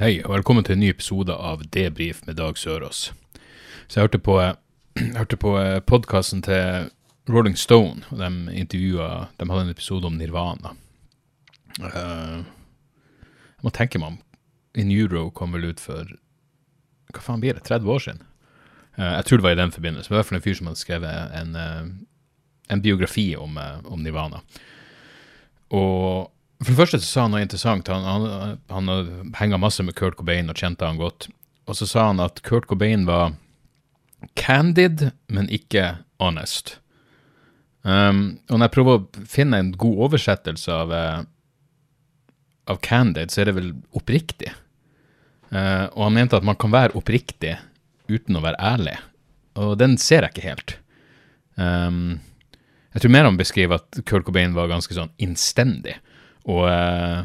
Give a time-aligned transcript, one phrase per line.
[0.00, 3.10] Hei, og velkommen til en ny episode av Debrif med Dag Sørås.
[3.84, 4.38] Så jeg hørte på,
[5.18, 5.50] hørte på
[5.84, 6.86] podkasten til
[7.28, 10.72] Rolling Stone, og de intervjua De hadde en episode om Nirvana.
[11.82, 14.18] Uh, jeg må tenke meg om
[14.80, 16.08] In Euro kom vel ut for
[17.12, 17.68] Hva faen blir det?
[17.68, 18.24] 30 år siden?
[18.96, 20.08] Uh, jeg tror det var i den forbindelse.
[20.08, 21.86] Men i hvert fall en fyr som hadde skrevet en, eh,
[22.72, 24.40] en biografi om, eh, om Nirvana.
[25.76, 27.88] Og for det første så sa han noe interessant.
[27.88, 31.30] Han, han, han henga masse med Kurt Cobain og kjente han godt.
[31.70, 33.32] Og så sa han at Kurt Cobain var
[34.36, 36.76] candid, men ikke honest.
[37.82, 41.20] Um, og når jeg prøver å finne en god oversettelse av, eh,
[42.68, 44.52] av candid, så er det vel oppriktig.
[45.50, 47.56] Uh, og han mente at man kan være oppriktig
[48.10, 48.98] uten å være ærlig.
[49.58, 50.76] Og den ser jeg ikke helt.
[51.56, 52.20] Um,
[52.94, 55.96] jeg tror mer han beskriver at Kurt Cobain var ganske sånn innstendig,
[56.44, 57.20] og, eh,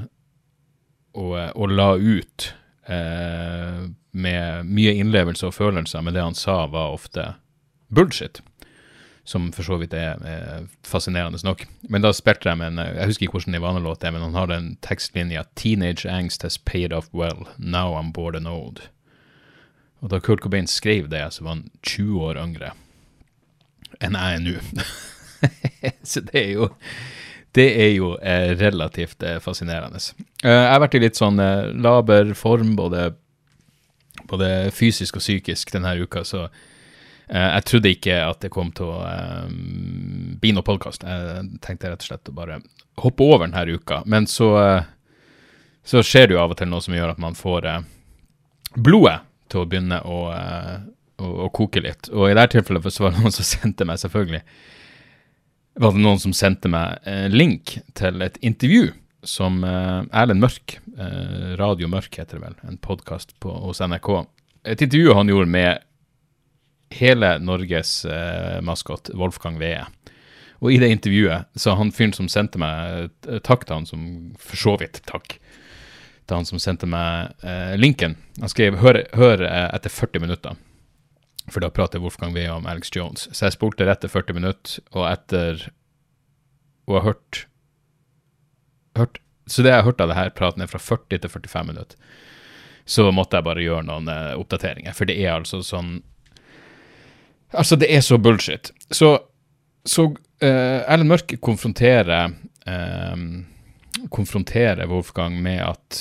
[1.15, 2.49] og, eh, og la ut
[2.87, 7.33] eh, med mye innlevelse og følelser, men det han sa var ofte
[7.87, 8.41] bullshit.
[9.25, 11.63] Som for så vidt er, er fascinerende nok.
[11.89, 14.75] Men da spilte de en Jeg husker ikke hvordan Nirvana-låt er, men han har den
[14.85, 17.47] tekstlinja 'Teenage angst has paid off well.
[17.57, 18.85] Now I'm bored and old'.
[20.01, 22.75] Og da Kurt Cobain skrev det, så var han 20 år yngre
[24.03, 24.83] enn jeg er nå.
[26.11, 26.69] så det er jo
[27.55, 29.99] det er jo eh, relativt eh, fascinerende.
[30.43, 31.39] Eh, jeg har vært i litt sånn
[31.81, 33.09] laber form, både,
[34.29, 36.47] både fysisk og psykisk denne uka, så
[37.25, 38.99] jeg trodde ikke at det kom til å
[40.37, 41.01] bli noe podkast.
[41.01, 42.59] Jeg tenkte rett og slett å bare
[43.01, 44.03] hoppe over denne uka.
[44.05, 44.51] Men så,
[45.81, 47.65] så skjer det jo av og til noe som gjør at man får
[48.77, 49.15] blodet
[49.49, 52.11] til å begynne å, å, å koke litt.
[52.13, 54.43] Og i dette tilfellet så var det noen som sendte meg, selvfølgelig
[55.75, 58.93] var det noen som sendte meg eh, link til et intervju
[59.27, 64.09] som eh, Erlend Mørk, eh, Radio Mørk heter det vel, en podkast hos NRK.
[64.71, 65.83] Et intervju han gjorde med
[66.95, 69.83] hele Norges eh, maskot, Wolfgang Wee.
[70.63, 74.05] Og i det intervjuet så han fyren som sendte meg eh, Takk til han som
[74.39, 75.35] For så vidt takk
[76.25, 77.35] til han som sendte meg
[77.77, 78.15] linken.
[78.41, 80.55] Han skrev 'hør, hør etter 40 minutter'.
[81.51, 83.27] For da prater Wolfgang Wee om Alex Jones.
[83.31, 85.67] Så jeg spolte rett til 40 minutter, og etter
[86.89, 87.45] å ha hørt,
[88.97, 91.97] hørt Så det jeg har hørt av her praten, er fra 40 til 45 minutter.
[92.85, 95.99] Så måtte jeg bare gjøre noen uh, oppdateringer, for det er altså sånn
[97.55, 98.71] Altså, det er så bullshit.
[98.91, 99.13] Så,
[99.87, 102.33] så uh, Erlend Mørk konfronterer
[102.67, 103.21] eh,
[104.11, 105.99] Konfronterer Wolfgang med at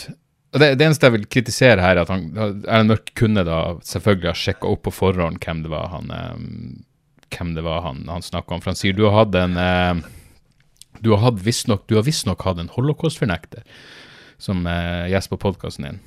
[0.61, 4.31] det, det eneste jeg vil kritisere her, er at han, Erlend Mørk kunne da selvfølgelig
[4.31, 6.37] ha sjekka opp på forhånd hvem det var han eh,
[7.35, 8.63] hvem det var han, han snakka om.
[8.63, 10.05] For han sier du har hatt en eh,
[11.03, 13.65] Du har hatt visstnok visst hatt en holocaust-fornekter
[14.39, 16.03] som eh, gjest på podkasten din.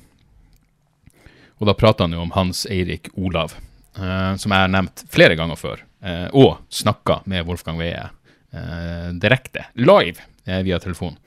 [1.58, 3.56] Og da prater han jo om Hans Eirik Olav,
[3.98, 5.80] som jeg har nevnt flere ganger før.
[6.30, 11.18] Og snakka med Wolfgang Wee eh, direkte, live, via telefon.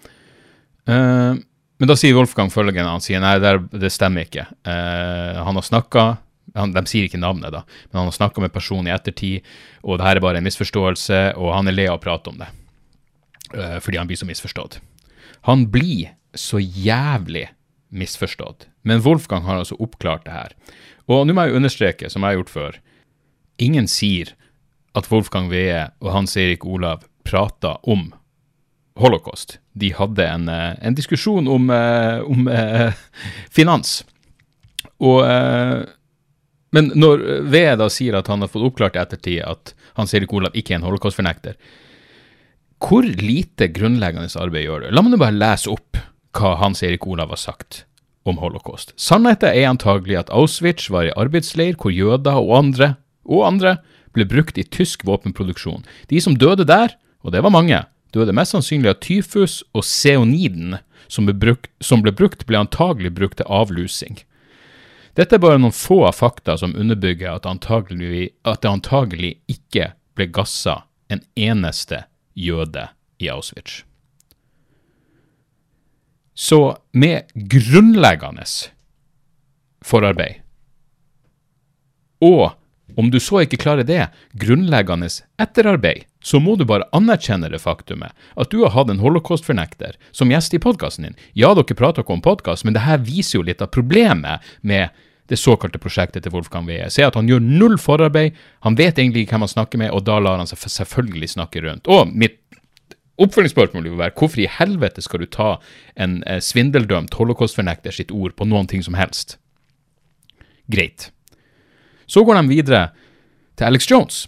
[0.88, 1.36] Eh,
[1.82, 4.44] men da sier Wolfgang følgende, han sier nei, det, stemmer ikke.
[4.70, 6.04] Eh, han har snakka
[6.54, 9.48] De sier ikke navnet, da, men han har snakka med personen i ettertid,
[9.82, 12.38] og det her er bare en misforståelse, og han er lei av å prate om
[12.42, 12.50] det.
[13.56, 14.78] uh, fordi han blir så misforstått.
[15.48, 17.48] Han blir så jævlig
[17.90, 18.68] misforstått.
[18.84, 20.54] Men Wolfgang har altså oppklart det her.
[21.08, 22.78] Og nå må jeg understreke, som jeg har gjort før,
[23.58, 24.36] ingen sier
[24.94, 28.12] at Wolfgang Wee og Hans Erik Olav prata om
[29.00, 29.60] holocaust.
[29.74, 32.94] De hadde en, eh, en diskusjon om, eh, om eh,
[33.50, 34.04] finans.
[35.02, 35.26] Og,
[36.72, 40.34] men når VE da sier at han har fått oppklart i ettertid at Hans Erik
[40.34, 41.56] Olav ikke er en holocaustfornekter,
[42.82, 44.92] hvor lite grunnleggende arbeid gjør du?
[44.94, 45.98] La meg nå bare lese opp
[46.38, 47.84] hva Hans Erik Olav har sagt
[48.30, 48.94] om holocaust.
[48.94, 52.94] Sannheten er antagelig at Auschwitz var en arbeidsleir hvor jøder og andre,
[53.26, 53.76] og andre
[54.14, 55.86] ble brukt i tysk våpenproduksjon.
[56.14, 56.94] De som døde der,
[57.26, 57.82] og det var mange,
[58.16, 60.78] døde mest sannsynlig at tyfus og seoniden
[61.12, 64.22] som ble brukt, som ble, brukt ble antagelig brukt til avlusing.
[65.20, 69.92] Dette er bare noen få av fakta som underbygger at, antagelig, at det antagelig ikke
[70.16, 72.06] ble gassa en eneste
[72.38, 72.88] jøde
[73.20, 73.82] i Auschwitz.
[76.34, 78.46] Så med grunnleggende
[79.84, 80.40] forarbeid.
[82.24, 82.54] Og
[82.98, 84.08] om du så ikke klarer det,
[84.40, 85.10] grunnleggende
[85.42, 90.32] etterarbeid, så må du bare anerkjenne det faktumet at du har hatt en holocaust-fornekter som
[90.32, 91.16] gjest i podkasten din.
[91.34, 94.92] Ja, dere prater ikke om podkast, men det her viser jo litt av problemet med
[95.32, 96.84] det såkalte prosjektet til Wolfgang Wie.
[96.92, 98.36] Se at han gjør null forarbeid,
[98.68, 101.64] han vet egentlig ikke hvem han snakker med, og da lar han seg selvfølgelig snakke
[101.64, 101.88] rundt.
[101.88, 102.42] Og mitt
[103.22, 105.50] oppfølgingsspørsmål vil være hvorfor i helvete skal du ta
[105.96, 109.38] en svindeldømt holocaust-fornekter sitt ord på noen ting som helst?
[110.72, 111.12] Greit.
[112.12, 112.84] Så går de videre
[113.56, 114.26] til Alex Jones.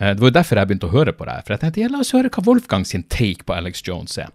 [0.00, 1.36] Eh, Det var jo derfor jeg begynte å høre på det.
[1.44, 4.30] For jeg tenkte ja, la oss høre hva Wolfgang sin take på Alex Jones er.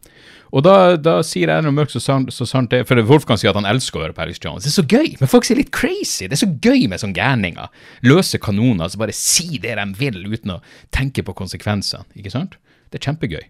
[0.54, 3.50] Og da, da sier jeg noe mørkt så sant, så sant det For Wolfgang sier
[3.50, 4.68] at han elsker å høre på Alex Jones.
[4.68, 5.16] Det er så gøy!
[5.22, 6.28] Men folk er litt crazy.
[6.30, 7.72] Det er så gøy med sånne gærninger.
[8.06, 10.62] Løse kanoner, altså bare si det de vil uten å
[10.94, 12.06] tenke på konsekvensene.
[12.20, 12.60] Ikke sant?
[12.94, 13.44] Det er kjempegøy.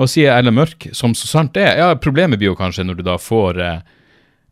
[0.00, 3.02] Og sier Erlend Mørk, som så sant det er Ja, problemet blir jo kanskje når
[3.02, 3.82] du da får eh,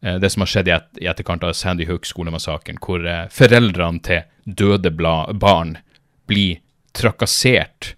[0.00, 4.22] det som har skjedd i, et, i etterkant av Sandy Hook-skolemassakren, hvor eh, foreldrene til
[4.44, 5.76] døde barn
[6.30, 6.60] blir
[6.96, 7.94] trakassert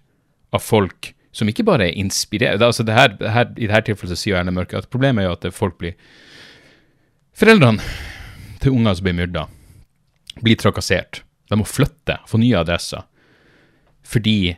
[0.53, 4.19] av folk som ikke bare er inspirert altså det her, det her, I dette tilfellet
[4.21, 5.95] sier Erne Mørke at problemet er jo at folk blir
[7.33, 7.81] Foreldrene
[8.61, 9.47] til unger som blir myrda,
[10.45, 11.23] blir trakassert.
[11.49, 13.07] De må flytte, få nye adresser.
[14.05, 14.53] Fordi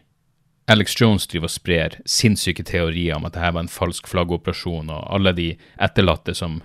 [0.67, 5.07] Alex Jones driver og sprer sinnssyke teorier om at dette var en falsk flaggoperasjon, og
[5.15, 5.47] alle de
[5.79, 6.59] etterlatte som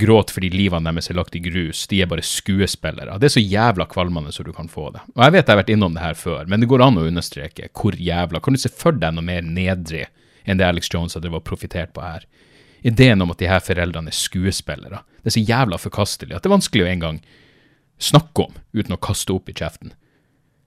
[0.00, 3.18] gråt fordi livene deres er lagt i grus, de er bare skuespillere.
[3.20, 5.02] Det er så jævla kvalmende som du kan få det.
[5.16, 7.06] Og jeg vet jeg har vært innom det her før, men det går an å
[7.08, 10.06] understreke hvor jævla Kan du se for deg noe mer nedrig
[10.46, 12.26] enn det Alex Jones hadde vært profitert på her?
[12.86, 15.02] Ideen om at de her foreldrene er skuespillere.
[15.22, 17.22] Det er så jævla forkastelig at det er vanskelig å engang
[17.98, 19.94] snakke om uten å kaste opp i kjeften.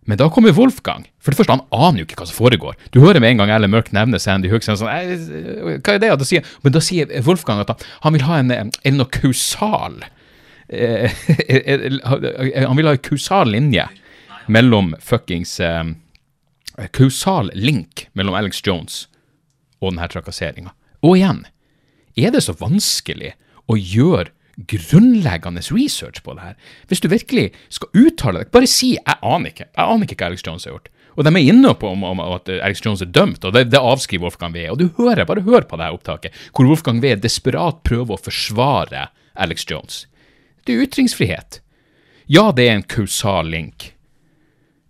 [0.10, 1.04] Men da kommer Wolfgang.
[1.22, 2.78] For det første, han aner jo ikke hva som foregår.
[2.90, 4.64] Du hører med en gang Ellen Mørk nevne Sandy Hook.
[4.66, 6.10] Sånn, «Eh, hva er det?
[6.18, 10.00] Da sier, men da sier Wolfgang at han, vil ha en, eh, en noe kausal
[10.66, 11.14] eh,
[12.66, 13.86] Han vil ha en kausal linje
[14.50, 15.94] mellom fuckings eh,
[16.96, 19.04] Kausal link mellom Alex Jones
[19.78, 20.74] og denne trakasseringa.
[21.06, 21.44] Og igjen,
[22.18, 23.36] er det så vanskelig
[23.70, 24.32] å gjøre
[24.68, 26.56] grunnleggende research på det her.
[26.88, 29.70] Hvis du virkelig skal uttale deg, bare si 'jeg aner ikke'.
[29.76, 30.90] Jeg aner ikke hva Alex Jones har gjort.
[31.18, 33.80] Og de er inne på om, om at Alex Jones er dømt, og det, det
[33.80, 34.72] avskriver Wolfgang Wee.
[34.72, 38.24] Og du hører, bare hør på det her opptaket, hvor Wolfgang Wee desperat prøver å
[38.24, 40.08] forsvare Alex Jones.
[40.66, 41.62] Det er ytringsfrihet.
[42.28, 43.94] Ja, det er en kausal link.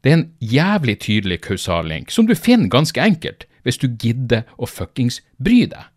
[0.03, 4.47] Det er en jævlig tydelig kausal link, som du finner ganske enkelt hvis du gidder
[4.57, 5.87] å fuckings bry deg.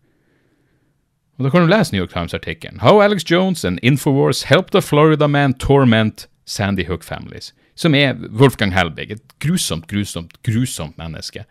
[1.37, 4.81] Og Da kan du lese New York Times-artikkelen How Alex Jones and Infowars helped a
[4.81, 7.53] Florida man torment Sandy Hook families.
[7.75, 11.45] Som er Wolfgang Helbig, et grusomt, grusomt, grusomt menneske.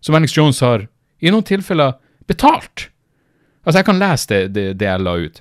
[0.00, 0.88] Som Alex Jones har
[1.20, 1.92] i noen tilfeller
[2.26, 2.88] betalt.
[3.62, 5.40] Altså, jeg kan lese det, det, det jeg la ut.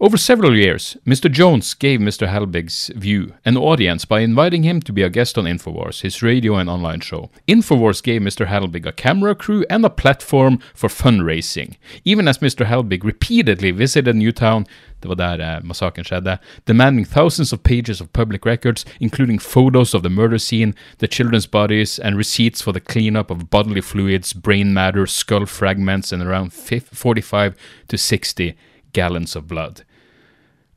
[0.00, 1.28] Over several years, Mr.
[1.28, 2.28] Jones gave Mr.
[2.28, 6.54] Helbig's view an audience by inviting him to be a guest on Infowars, his radio
[6.54, 7.30] and online show.
[7.48, 8.46] Infowars gave Mr.
[8.46, 12.64] Helbig a camera crew and a platform for fundraising, even as Mr.
[12.64, 14.66] Helbig repeatedly visited Newtown,
[15.00, 20.02] det var der eh, massakren demanding thousands of pages of public records, including photos of
[20.02, 24.72] the murder scene, the children's bodies, and receipts for the cleanup of bodily fluids, brain
[24.72, 27.56] matter, skull fragments, and around 45
[27.88, 28.54] to 60
[28.96, 29.82] gallons of blood.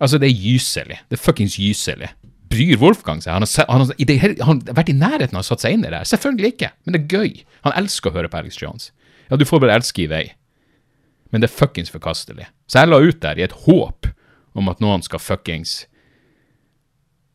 [0.01, 0.97] Altså, det er gyselig.
[1.09, 2.09] Det er fuckings gyselig.
[2.51, 3.35] Bryr Wolfgang seg?
[3.35, 5.85] Han har, han, har, det, han har vært i nærheten av å satt seg inn
[5.85, 6.09] i det her.
[6.09, 7.43] Selvfølgelig ikke, men det er gøy.
[7.67, 8.89] Han elsker å høre på Alex Jones.
[9.29, 10.25] Ja, du får bare elske i vei.
[11.31, 12.49] Men det er fuckings forkastelig.
[12.67, 14.09] Så jeg la ut der i et håp
[14.57, 15.85] om at noen skal fuckings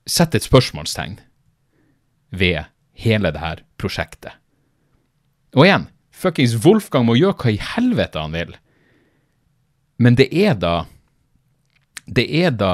[0.06, 1.16] sette et spørsmålstegn
[2.36, 2.68] ved
[3.00, 4.36] hele det her prosjektet.
[5.56, 8.52] Og igjen, fuckings Wolfgang må gjøre hva i helvete han vil.
[9.96, 10.86] Men det er da
[12.06, 12.72] Det er da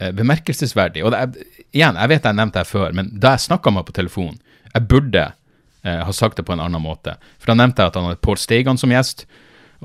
[0.00, 1.04] eh, bemerkelsesverdig.
[1.04, 1.30] Og er,
[1.70, 4.38] igjen, jeg vet jeg nevnte det før, men da jeg snakka med ham på telefon
[4.74, 5.22] Jeg burde
[5.84, 7.14] eh, ha sagt det på en annen måte.
[7.38, 9.26] For da nevnte jeg at han hadde Pål Steigan som gjest.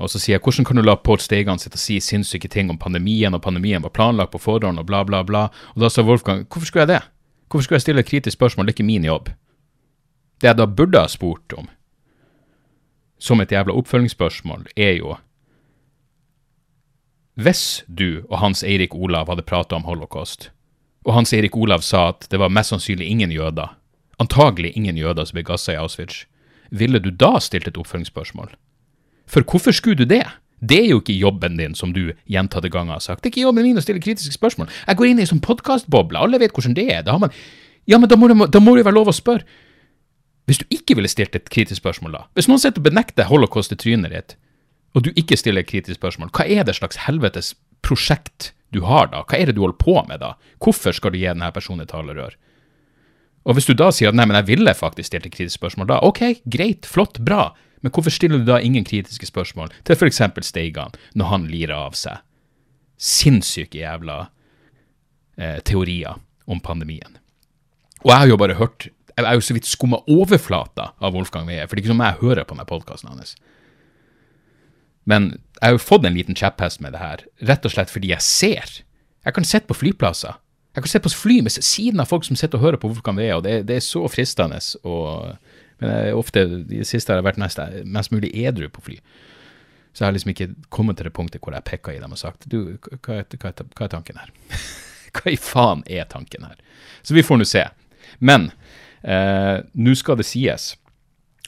[0.00, 2.70] Og så sier jeg hvordan kan du la Pål Steigan sitte og si sinnssyke ting
[2.72, 5.46] om pandemien, og pandemien var planlagt på forhånd, og bla, bla, bla.
[5.76, 7.02] Og da sa Wolfgang hvorfor skulle jeg det?
[7.50, 8.66] Hvorfor skulle jeg stille et kritisk spørsmål?
[8.66, 9.30] Det er ikke min jobb.
[10.40, 11.68] Det jeg da burde ha spurt om,
[13.20, 15.18] som et jævla oppfølgingsspørsmål, er jo
[17.38, 20.50] Hvis du og Hans Eirik Olav hadde prata om holocaust,
[21.06, 23.76] og Hans Eirik Olav sa at det var mest sannsynlig ingen jøder,
[24.20, 26.24] antagelig ingen jøder som ble gassa i Auschwitz,
[26.70, 28.52] ville du da stilt et oppfølgingsspørsmål?
[29.30, 30.26] For hvorfor skulle du det?
[30.60, 33.22] Det er jo ikke jobben din, som du gjentatte ganger har sagt.
[33.22, 34.68] Det er ikke jobben min å stille kritiske spørsmål.
[34.86, 37.02] Jeg går inn i en sånn podkastboble, alle vet hvordan det er.
[37.06, 37.32] Da man
[37.88, 39.46] Ja, men da må, det, da være lov å spørre.
[40.46, 43.72] Hvis du ikke ville stilt et kritisk spørsmål da, hvis noen sitter og benekter holocaust
[43.72, 44.36] i trynet ditt,
[44.94, 47.54] og du ikke stiller kritisk spørsmål, hva er det slags helvetes
[47.86, 49.22] prosjekt du har da?
[49.26, 50.34] Hva er det du holder på med da?
[50.62, 52.36] Hvorfor skal du gi denne personen et talerør?
[53.48, 55.88] Og hvis du da sier at nei, men jeg ville faktisk stilt et kritisk spørsmål,
[55.88, 60.20] da ok, greit, flott, bra, men hvorfor stiller du da ingen kritiske spørsmål til f.eks.
[60.44, 62.20] Steigan når han lirer av seg
[63.00, 64.26] sinnssyke jævla
[65.40, 66.20] eh, teorier
[66.50, 67.16] om pandemien?
[68.04, 71.48] Og jeg har jo bare hørt Jeg er jo så vidt skumma overflata av Wolfgang
[71.48, 73.34] Weie, for det er ikke som jeg hører på denne podkasten hans.
[75.08, 78.12] Men jeg har jo fått en liten kjepphest med det her, rett og slett fordi
[78.12, 78.76] jeg ser.
[79.26, 80.38] Jeg kan sitte på flyplasser.
[80.76, 83.18] Jeg kan sitte på fly med siden av folk som sitter og hører på Vulkan
[83.18, 84.60] Weie, og det, det, er så fristende.
[84.86, 85.34] Og,
[85.82, 89.00] men jeg, ofte, i det siste har jeg vært mest, mest mulig edru på fly.
[89.90, 92.20] Så jeg har liksom ikke kommet til det punktet hvor jeg pekka i dem og
[92.20, 94.30] sagt du, hva, hva, hva er tanken her?
[95.16, 96.60] hva i faen er tanken her?
[97.02, 97.64] Så vi får nå se.
[98.22, 98.52] Men
[99.02, 100.76] eh, nå skal det sies.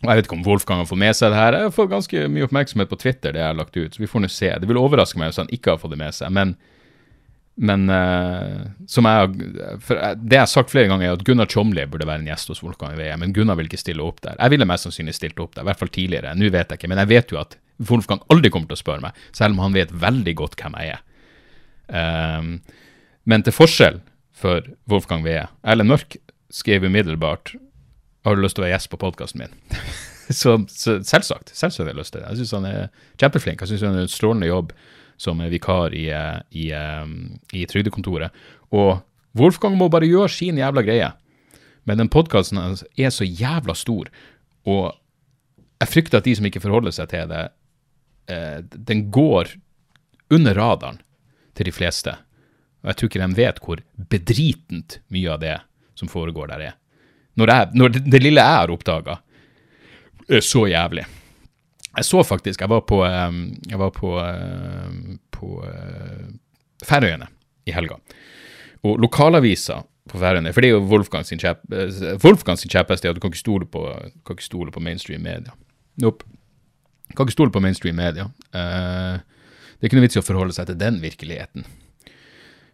[0.03, 1.55] Jeg vet ikke om Wolfgang har fått med seg det her.
[1.55, 3.95] Jeg har fått ganske mye oppmerksomhet på Twitter, det jeg har lagt ut.
[3.95, 4.51] Så vi får nå se.
[4.59, 6.33] Det vil overraske meg hvis han ikke har fått det med seg.
[6.35, 6.57] Men,
[7.71, 9.47] men uh, som jeg,
[9.87, 12.51] for det jeg har sagt flere ganger, er at Gunnar Tjomli burde være en gjest
[12.51, 13.23] hos Wolfgang i VM.
[13.23, 14.35] Men Gunnar vil ikke stille opp der.
[14.41, 16.35] Jeg ville mest sannsynlig stilt opp der, i hvert fall tidligere.
[16.35, 19.07] Nå vet jeg ikke, men jeg vet jo at Wolfgang aldri kommer til å spørre
[19.07, 21.07] meg, selv om han vet veldig godt hvem jeg er.
[21.93, 22.57] Um,
[23.29, 24.03] men til forskjell
[24.35, 26.19] for Wolfgang Wee, Erlend Mørk
[26.53, 27.55] skrev umiddelbart
[28.25, 29.55] har du lyst til å være gjest på podkasten min.
[30.41, 31.55] så, så, selvsagt.
[31.57, 32.29] Selvsagt har jeg lyst til det.
[32.31, 32.83] Jeg syns han er
[33.21, 33.63] kjempeflink.
[33.63, 34.75] Jeg syns han gjør en strålende jobb
[35.23, 36.07] som vikar i,
[36.59, 38.35] i, i Trygdekontoret.
[38.75, 39.03] Og
[39.39, 41.13] Wolfgang må bare gjøre sin jævla greie.
[41.89, 44.11] Men den podkasten er så jævla stor,
[44.71, 44.93] og
[45.83, 47.47] jeg frykter at de som ikke forholder seg til det,
[48.31, 49.57] eh, den går
[50.33, 51.01] under radaren
[51.59, 52.15] til de fleste.
[52.83, 55.57] Og jeg tror ikke de vet hvor bedritent mye av det
[55.99, 56.79] som foregår der, er
[57.41, 59.19] når, jeg, når det, det, lille jeg har oppdaga,
[60.29, 61.05] er så jævlig.
[61.93, 64.13] Jeg så faktisk Jeg var på, jeg var på,
[65.31, 65.49] på
[66.89, 67.27] Færøyene
[67.69, 67.99] i helga.
[68.83, 71.61] Og lokalavisa på Færøyene For det er jo Wolfgang sin kjepp,
[72.25, 73.85] Wolfgang sin kjepphest at du kan ikke stole på,
[74.27, 75.53] kan ikke stole på mainstream media.
[76.03, 76.25] Nope.
[77.13, 78.25] Kan ikke stole på mainstream media.
[78.55, 81.67] Uh, det er ikke noe vits i å forholde seg til den virkeligheten.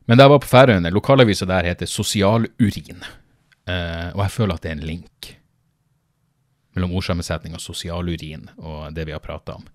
[0.09, 3.03] Men da jeg var på Færøyene, lokalavisa der heter Sosialurin.
[3.69, 5.33] Uh, og jeg føler at det er en link
[6.77, 9.67] mellom ordsammensetning og sosialurin og det vi har prata om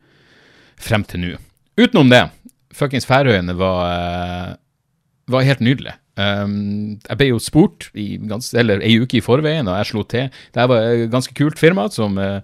[0.82, 1.34] frem til nå.
[1.78, 2.24] Utenom det,
[2.74, 4.56] fuckings Færøyene var, uh,
[5.32, 5.94] var helt nydelig.
[6.14, 10.04] Um, jeg ble jo spurt i gans, eller ei uke i forveien, og jeg slo
[10.10, 10.30] til.
[10.54, 12.42] Det var et ganske kult firma som, uh,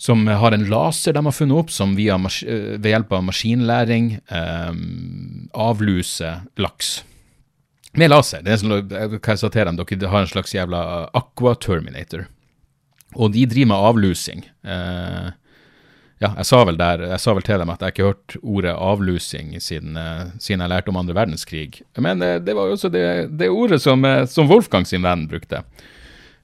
[0.00, 5.48] som har en laser de har funnet opp, som via, ved hjelp av maskinlæring um,
[5.68, 6.98] avluser laks.
[7.96, 8.42] Med laser.
[8.44, 10.80] Det er sånn, hva jeg sa til dem, dere har en slags jævla
[11.16, 12.26] Aqua Terminator.
[13.16, 14.42] Og de driver med avlusing.
[14.68, 15.28] Eh,
[16.18, 18.74] ja, jeg sa, der, jeg sa vel til dem at jeg ikke har hørt ordet
[18.74, 21.80] avlusing siden, eh, siden jeg lærte om andre verdenskrig.
[21.96, 23.04] Men eh, det var jo også det,
[23.38, 25.62] det ordet som, eh, som, Wolfgang sin venn brukte.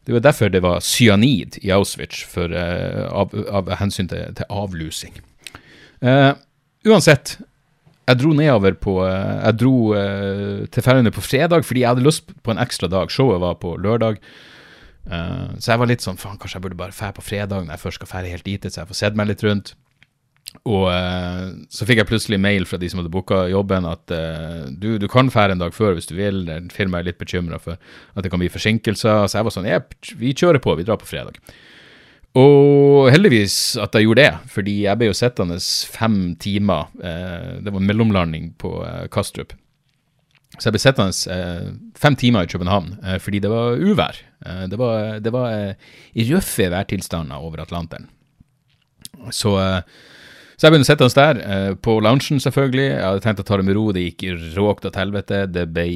[0.04, 4.48] Det var derfor det var cyanid i Auschwitz, for, eh, av, av, hensyn til, til
[4.52, 5.16] avlusing.
[6.04, 6.36] Uh,
[6.84, 7.38] uansett,
[8.04, 12.04] jeg dro nedover på eh, Jeg dro uh, til Færøyene på fredag fordi jeg hadde
[12.04, 13.12] lyst på en ekstra dag.
[13.12, 14.20] Showet var på lørdag.
[15.08, 17.76] Uh, så jeg var litt sånn faen, kanskje jeg burde bare fære på fredag når
[17.76, 19.74] jeg først skal fære helt dit, så jeg får sett meg litt rundt.
[20.70, 20.86] Og
[21.72, 24.12] så fikk jeg plutselig mail fra de som hadde booka jobben, at
[24.70, 26.44] du, du, kan fære en dag før hvis du vil.
[26.70, 29.24] Firmaet er litt bekymra for at det kan bli forsinkelser.
[29.26, 29.66] Så jeg var sånn,
[30.20, 31.40] vi kjører på, vi drar på fredag.
[32.34, 35.58] Og heldigvis at jeg gjorde det, fordi jeg ble jo sittende
[35.94, 36.88] fem timer.
[36.98, 39.54] Eh, det var en mellomlanding på eh, Kastrup.
[40.58, 44.18] Så jeg ble sittende eh, fem timer i København eh, fordi det var uvær.
[44.46, 45.94] Eh, det var, det var eh,
[46.32, 48.10] røffe værtilstander over Atlanteren.
[49.30, 52.88] Så, så jeg begynte å sitte der, på loungen selvfølgelig.
[52.90, 54.26] Jeg hadde tenkt å ta det med ro, det gikk
[54.58, 55.44] råkt til helvete.
[55.54, 55.86] Det ble,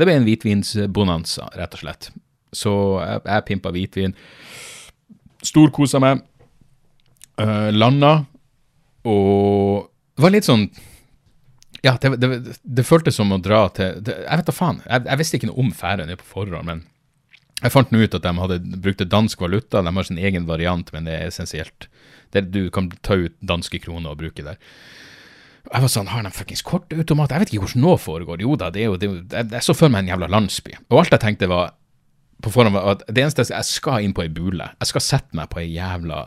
[0.00, 2.08] det ble en hvitvinsbonanza, rett og slett.
[2.56, 2.72] Så
[3.04, 4.16] jeg, jeg pimpa hvitvin
[5.44, 6.22] storkosa meg.
[7.40, 8.24] Uh, landa,
[9.08, 10.66] og det var litt sånn
[11.82, 14.82] Ja, det, det, det føltes som å dra til det, Jeg vet da faen.
[14.84, 16.84] Jeg, jeg, visste ikke noe om Færøyene på forhånd, men
[17.62, 19.84] jeg fant nå ut at de hadde brukte dansk valuta.
[19.86, 21.86] De har sin egen variant, men det er essensielt.
[22.34, 24.58] Du kan ta ut danske kroner og bruke der.
[25.68, 27.30] Jeg var sånn, Har de fuckings kortautomat?
[27.30, 28.42] Jeg vet ikke hvordan nå foregår.
[28.42, 30.74] Jo da, det er jo, det jeg, Jeg så for meg en jævla landsby.
[30.90, 31.76] Og alt jeg tenkte var
[32.42, 34.70] på forhånd at det eneste jeg skal inn på ei bule.
[34.80, 36.24] Jeg skal sette meg på ei jævla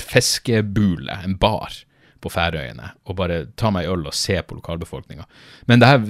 [0.00, 1.74] fiskebule, en bar
[2.24, 5.26] på Færøyene, og bare ta meg øl og se på lokalbefolkninga.
[5.68, 6.06] Men det her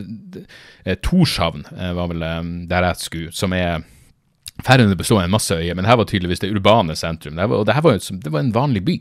[0.85, 3.83] eh, Torshavn eh, var vel eh, der jeg skulle, som er
[4.63, 7.35] Færøyene består av en masse øyer, men her var tydeligvis det urbane sentrum.
[7.35, 8.95] Det var, og det her var, det var en vanlig by.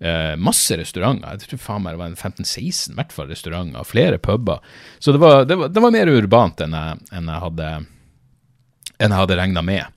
[0.00, 1.34] Eh, masse restauranter.
[1.34, 3.84] Jeg tror faen meg det var en 15-16 hvert fall restauranter.
[3.84, 4.64] Flere puber.
[4.98, 7.70] Så det var, det var, det var mer urbant enn jeg, enn jeg hadde,
[8.98, 9.94] enn jeg hadde regna med.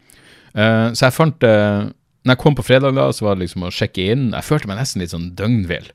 [0.52, 1.88] Uh, så jeg fant uh,
[2.28, 4.32] Når jeg kom på fredag, da, så var det liksom å sjekke inn.
[4.36, 5.90] Jeg følte meg nesten litt sånn døgnvill.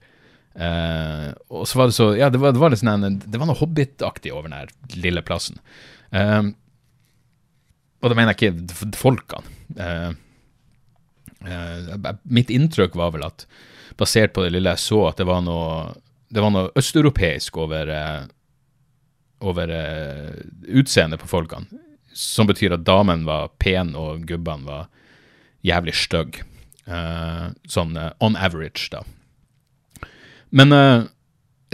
[0.57, 3.49] Uh, og så var det så Ja, det var, det var, litt sånn, det var
[3.51, 5.61] noe hobbitaktig over den her lille plassen.
[6.15, 6.49] Uh,
[8.01, 9.45] og da mener jeg ikke folkene.
[9.77, 10.13] Uh,
[12.25, 13.45] mitt inntrykk var vel at,
[14.01, 15.93] basert på det lille jeg så, at det var noe,
[16.33, 17.93] det var noe østeuropeisk over,
[19.45, 19.73] over
[20.67, 21.85] utseendet på folkene.
[22.17, 24.87] Som betyr at damen var pen, og gubbene var
[25.67, 26.47] jævlig stygge.
[26.87, 29.03] sånn on average, da.
[30.55, 31.05] Men uh,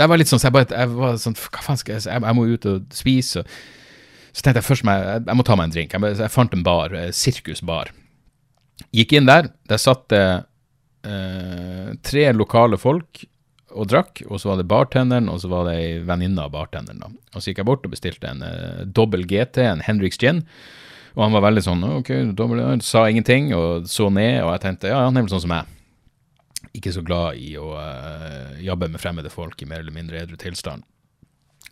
[0.00, 2.24] jeg var litt sånn, så jeg, bare, jeg var sånn Hva faen skal jeg Jeg,
[2.24, 3.42] jeg må ut og spise.
[3.42, 3.56] Og,
[4.32, 5.92] så tenkte jeg først meg, jeg, jeg må ta meg en drink.
[5.92, 7.92] Jeg, jeg fant en bar, eh, Sirkusbar.
[8.96, 9.50] Gikk inn der.
[9.68, 10.24] Der satt det
[11.04, 13.26] uh, tre lokale folk
[13.72, 14.22] og drakk.
[14.28, 17.02] Og så var det bartenderen, og så var det ei venninne av bartenderen.
[17.02, 17.10] da.
[17.32, 20.44] Og så gikk jeg bort og bestilte en uh, dobbel GT, en Henriks gin.
[21.12, 24.42] Og han var veldig sånn OK, dobbel, sa ingenting, og så ned.
[24.44, 25.78] Og jeg tenkte ja, han er vel sånn som meg
[26.72, 30.38] ikke så glad i å uh, jobbe med fremmede folk i mer eller mindre edru
[30.40, 30.86] tilstand.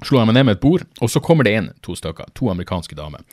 [0.06, 2.50] Slo jeg meg ned med et bord, og så kommer det inn to stykker, to
[2.52, 3.24] amerikanske damer.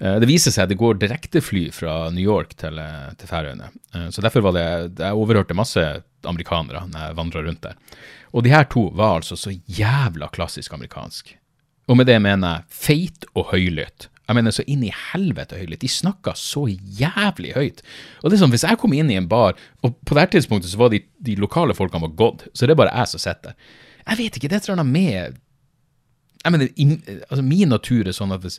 [0.00, 3.70] Uh, det viser seg at det går direktefly fra New York til, uh, til Færøyene.
[4.10, 4.64] så derfor var det
[4.98, 5.82] Jeg overhørte masse
[6.24, 7.76] amerikanere når jeg vandra rundt der.
[8.32, 11.36] Og de her to var altså så jævla klassisk amerikansk.
[11.88, 14.08] Og med det mener jeg feit og høylytt.
[14.28, 15.82] Jeg mener, så inn i helvete høylytt.
[15.82, 17.82] De snakka så jævlig høyt.
[18.22, 20.70] Og det er sånn, Hvis jeg kom inn i en bar, og på det tidspunktet
[20.72, 23.52] så var de, de lokale folkene var gått, så det er bare jeg som sitter
[23.52, 23.80] der.
[24.02, 25.41] Jeg vet ikke, det er et eller annet med
[26.42, 26.96] Jeg mener, in,
[27.28, 28.58] altså Min natur er sånn at hvis,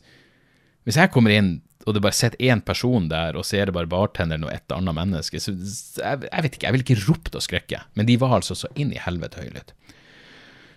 [0.88, 3.76] hvis jeg kommer inn, og det bare sitter én person der, og så er det
[3.76, 7.36] bare bartenderen og et annet menneske så jeg, jeg vet ikke, jeg vil ikke ropt
[7.36, 9.76] og skrekke, men de var altså så inn i helvete høylytt.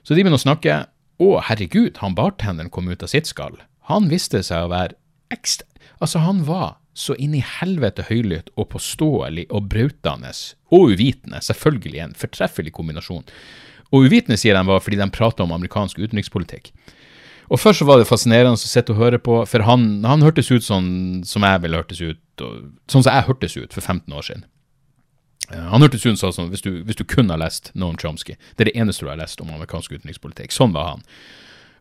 [0.02, 0.80] Så de begynner å snakke.
[1.22, 3.56] Å, herregud, han bartenderen kom ut av sitt skall.
[3.90, 4.98] Han viste seg å være
[5.34, 10.32] ekstra Altså, han var så inn i helvete høylytt og påståelig og brautende,
[10.72, 13.24] og uvitende, selvfølgelig en fortreffelig kombinasjon.
[13.94, 16.72] Og uvitende sier de var fordi de prata om amerikansk utenrikspolitikk.
[17.46, 20.50] Og først så var det fascinerende å sitte og høre på, for han, han hørtes
[20.50, 24.16] ut sånn som jeg ville hørtes ut, og, sånn som jeg hørtes ut for 15
[24.16, 24.46] år siden.
[25.54, 28.34] Han hørtes ut sånn hvis du, hvis du kun har lest Noam Chomsky.
[28.56, 30.54] Det er det eneste du har lest om amerikansk utenrikspolitikk.
[30.54, 31.06] Sånn var han.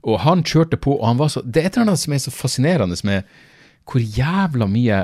[0.06, 2.22] Og han kjørte på, og han var så Det er et eller annet som er
[2.22, 3.26] så fascinerende med
[3.90, 5.00] hvor jævla mye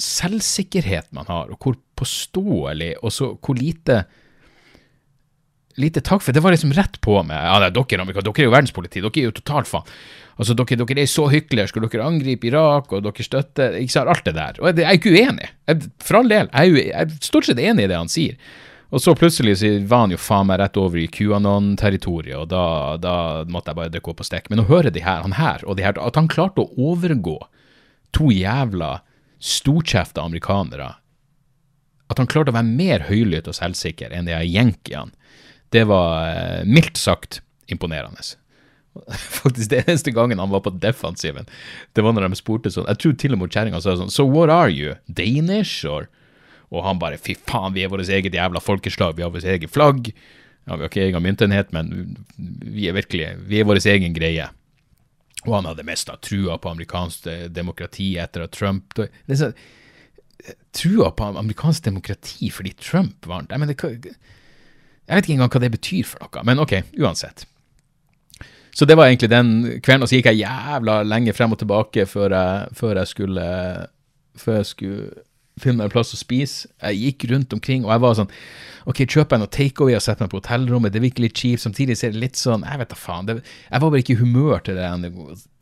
[0.00, 4.04] selvsikkerhet man har, og hvor påståelig, og så hvor lite
[5.80, 8.54] lite takk for Det var liksom rett på med ja, dere, Amerika, dere er jo
[8.54, 9.88] verdenspoliti, dere er jo totalt faen.
[10.34, 14.26] Altså, dere, dere er så hyklerske, dere angriper Irak, og dere støtter ikke sant, alt
[14.26, 14.60] det der.
[14.60, 15.50] Og jeg, er ikke uenig.
[15.70, 18.38] Jeg, for all del, jeg jeg er stort sett enig i det han sier.
[18.94, 22.66] Og så plutselig så var han jo faen meg rett over i QAnon-territoriet, og da,
[23.02, 23.14] da,
[23.50, 24.52] måtte jeg bare opp og stikke.
[24.52, 27.40] Men å høre de her, han her og de her, at han klarte å overgå
[28.14, 29.00] to jævla
[29.42, 30.94] storkjefta amerikanere
[32.12, 35.10] At han klarte å være mer høylytt og selvsikker enn de her yankiene,
[35.74, 38.22] det var eh, mildt sagt imponerende.
[39.42, 41.48] Faktisk det eneste gangen han var på defensiven,
[41.92, 44.26] det var når de spurte sånn Jeg tror til og med kjerringa sa sånn So
[44.28, 44.94] what are you?
[45.10, 45.82] Danish?
[45.82, 46.06] Or
[46.74, 49.70] og han bare fy faen, vi er vårt eget jævla folkeslag, vi har vårt eget
[49.70, 50.08] flagg.
[50.64, 54.48] Ja, vi har ikke egen myntenhet, men vi er virkelig vi er vår egen greie.
[55.44, 59.52] Og han hadde mista trua på amerikansk demokrati etter at Trump så,
[60.74, 63.76] Trua på amerikansk demokrati fordi Trump vant jeg, mener,
[65.04, 67.44] jeg vet ikke engang hva det betyr for noe, men ok, uansett.
[68.74, 69.50] Så det var egentlig den
[69.84, 73.48] kvelden, og så gikk jeg jævla lenge frem og tilbake før jeg, før jeg skulle
[74.34, 75.10] Før jeg skulle
[75.62, 76.68] finne meg en plass å spise.
[76.82, 78.32] Jeg gikk rundt omkring, og jeg var sånn
[78.90, 81.62] Ok, kjøper jeg noe takeaway og setter meg på hotellrommet, det virker litt kjipt.
[81.62, 83.28] Samtidig ser det litt sånn Jeg vet da faen.
[83.28, 83.36] Det,
[83.70, 85.14] jeg var bare ikke i humør til det.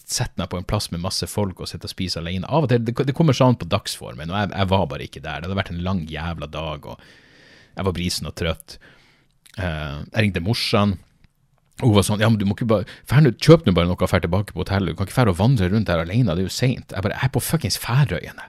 [0.02, 2.48] Sette meg på en plass med masse folk og sitte og spise alene.
[2.48, 5.22] Av og til, Det, det kommer sånn på dagsformen, og jeg, jeg, var bare ikke
[5.22, 5.44] der.
[5.44, 8.78] Det hadde vært en lang jævla dag, og jeg var brisen og trøtt.
[9.58, 10.96] Uh, jeg ringte morsan.
[11.82, 12.86] Hun var sånn Ja, men du må ikke bare
[13.42, 14.94] Kjøp nå bare noe og dra tilbake på hotellet.
[14.94, 16.92] Du kan ikke dra og vandre rundt her alene, det er jo seint.
[16.92, 18.48] Jeg bare Jeg er på fuckings Færøyene.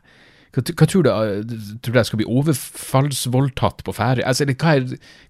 [0.53, 4.21] Hva, hva tror, du, eh, tror du jeg skal bli overfallsvoldtatt på Færøy?
[4.21, 4.75] Altså, hva,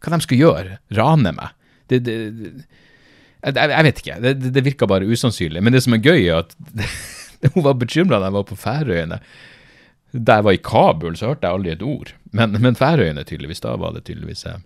[0.04, 0.80] hva de skal gjøre?
[0.98, 1.56] Rane meg?
[1.88, 2.18] Det, det,
[3.40, 4.20] jeg, jeg, vet ikke.
[4.26, 5.64] Det, det virka bare usannsynlig.
[5.64, 6.58] Men det som er gøy, er at
[7.56, 9.22] hun var bekymra da jeg var på Færøyene.
[10.14, 12.12] Da jeg var i Kabul, så hørte jeg aldri et ord.
[12.36, 14.60] Men, men Færøyene, tydeligvis, da var det tydeligvis eh,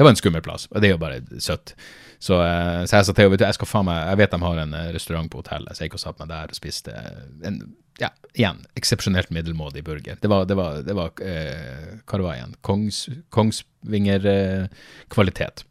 [0.00, 0.64] Det var en skummel plass.
[0.72, 1.74] Og det er jo bare søtt.
[2.16, 5.28] Så, eh, så jeg sa til henne jeg meg, jeg vet de har en restaurant
[5.28, 6.96] på hotellet, så jeg gikk og satte meg der og spiste
[7.44, 7.60] en
[8.00, 10.16] ja, igjen, eksepsjonelt middelmådig burger.
[10.20, 15.64] Det var, det var, det var eh, hva det var igjen, Kongs, Kongsvinger-kvalitet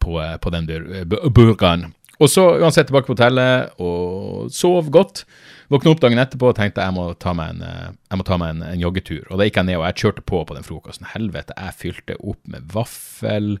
[0.00, 0.64] på, eh, på den
[1.36, 1.92] burgeren.
[2.20, 5.24] Og så uansett tilbake på hotellet og sov godt.
[5.70, 8.56] Våkna opp dagen etterpå og tenkte jeg må ta meg en, eh, må ta meg
[8.56, 9.22] en, en joggetur.
[9.28, 11.06] Og da gikk jeg ned og jeg kjørte på på den frokosten.
[11.12, 13.52] Helvete, jeg fylte opp med vaffel,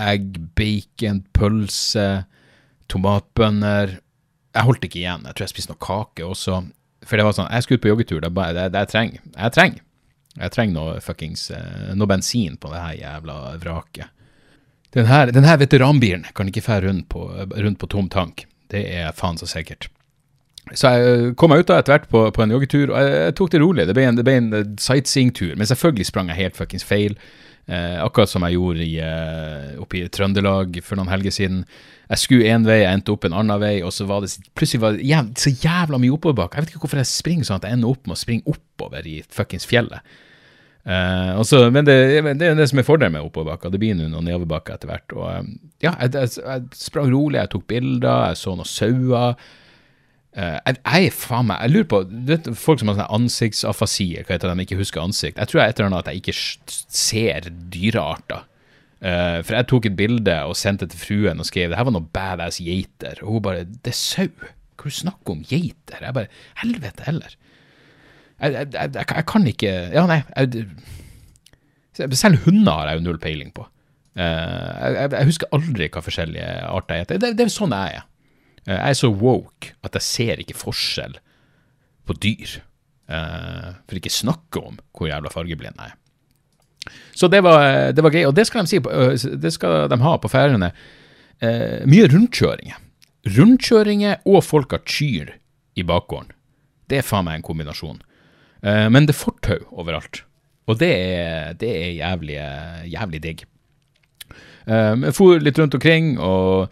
[0.00, 2.06] egg, bacon, pølse,
[2.88, 3.98] tomatbønner.
[4.56, 5.28] Jeg holdt ikke igjen.
[5.28, 6.62] Jeg tror jeg spiste noe kake også.
[7.04, 8.24] For det var sånn, jeg skulle ut på joggetur.
[8.24, 9.28] Det er det, det jeg trenger.
[9.36, 9.86] Jeg trenger.
[10.40, 14.16] Jeg trenger noe fuckings eh, noe bensin på det her jævla vraket.
[14.96, 18.46] Den her, den her veteranbilen kan ikke fære rundt på, rundt på tom tank.
[18.72, 19.90] Det er faen så sikkert.
[20.78, 23.52] Så jeg kom meg ut da etter hvert på, på en joggetur, og jeg, tok
[23.52, 23.86] det rolig.
[23.88, 27.16] Det ble en, det ble en eh, sightseeingtur, men selvfølgelig sprang jeg helt fuckings feil.
[27.70, 31.60] Eh, akkurat som jeg gjorde i, eh, oppe i Trøndelag for noen helger siden.
[32.10, 34.82] Jeg skulle én vei, jeg endte opp en annen vei, og så var det plutselig
[34.82, 36.58] var det jæv, så jævla mye oppoverbakke.
[36.58, 39.06] Jeg vet ikke hvorfor jeg springer sånn at jeg ender opp med å springe oppover
[39.06, 40.18] i fuckings fjellet.
[40.80, 41.94] Eh, også, men det,
[42.40, 43.70] det er det som er fordelen med oppoverbakker.
[43.70, 45.14] Det blir nå noen nedoverbakker etter hvert.
[45.14, 45.54] Og
[45.84, 49.50] ja, jeg, jeg, jeg sprang rolig, jeg tok bilder, jeg så noen sauer.
[50.38, 54.36] Eh, jeg, jeg faen meg Jeg lurer på vet, Folk som har sånn ansiktsafasi, hva
[54.36, 55.40] heter det, de ikke husker ansikt.
[55.42, 56.36] Jeg tror jeg et eller annet at jeg ikke
[57.00, 58.44] ser dyrearter.
[59.00, 61.94] Uh, for jeg tok et bilde og sendte til fruen og skrev det her var
[61.96, 63.22] noe badass geiter.
[63.24, 64.30] Og hun bare 'Det er sau'.
[64.80, 65.98] Hva du snakker om geiter?
[66.00, 66.28] Jeg bare
[66.62, 67.34] Helvete heller.
[68.40, 70.22] Jeg, jeg, jeg, jeg, kan- ikke Ja, nei.
[72.14, 73.66] Selv hunder har jeg jo null peiling på.
[74.16, 77.18] Uh, jeg husker aldri hva forskjellige arter heter.
[77.18, 78.06] Det, det er sånn jeg er.
[78.66, 81.16] Eh, Jeg er så woke at jeg ser ikke forskjell
[82.06, 82.58] på dyr.
[83.10, 85.96] Eh, for ikke snakke om hvor jævla fargeblind jeg er.
[87.14, 89.98] Så det var, det var gøy, og det skal de, si, øh, det skal de
[90.00, 90.70] ha på Færøyene.
[91.42, 92.78] Eh, mye rundkjøringer.
[93.36, 95.34] Rundkjøringer og folk har kyr
[95.76, 96.30] i bakgården.
[96.88, 98.00] Det er faen meg en kombinasjon.
[98.64, 100.22] Eh, men det er fortau overalt.
[100.70, 102.38] Og det er, det er jævlig,
[102.92, 103.44] jævlig digg.
[104.70, 106.70] Jeg for litt rundt omkring, og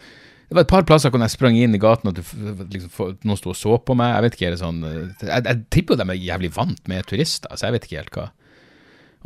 [0.49, 3.53] det var et par plasser hvor jeg sprang inn i gaten og liksom, noen sto
[3.53, 4.15] og så på meg.
[4.15, 7.53] Jeg vet ikke, er det sånn Jeg, jeg tipper de er jævlig vant med turister,
[7.53, 8.29] så jeg vet ikke helt hva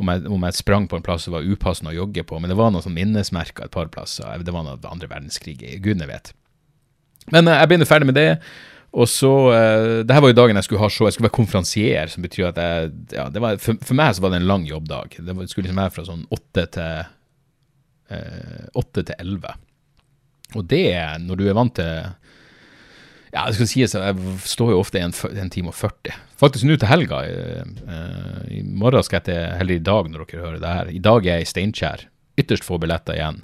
[0.02, 2.50] om jeg, om jeg sprang på en plass som var upassende å jogge på, men
[2.50, 4.42] det var noen sånn minnesmerker et par plasser.
[4.42, 6.32] Det var noe andre verdenskrig, gudene vet.
[7.32, 8.30] Men eh, jeg nå ferdig med det.
[8.94, 11.08] Og så uh, Det her var jo dagen jeg skulle ha show.
[11.08, 14.34] Jeg skulle være konferansier, som betyr at jeg ja, var, for, for meg så var
[14.34, 15.16] det en lang jobbdag.
[15.18, 17.00] Det skulle liksom være fra sånn åtte til
[18.14, 19.56] eh, åtte til elleve.
[20.54, 20.86] Og det,
[21.24, 22.04] når du er vant til
[23.34, 26.12] Ja, det skal sies jeg står jo ofte en, en time og 40.
[26.38, 27.22] Faktisk nå til helga.
[27.26, 30.92] eh, eh, I morgen skal jeg til Eller i dag, når dere hører det her.
[30.92, 32.06] I dag er jeg i Steinkjer.
[32.38, 33.42] Ytterst få billetter igjen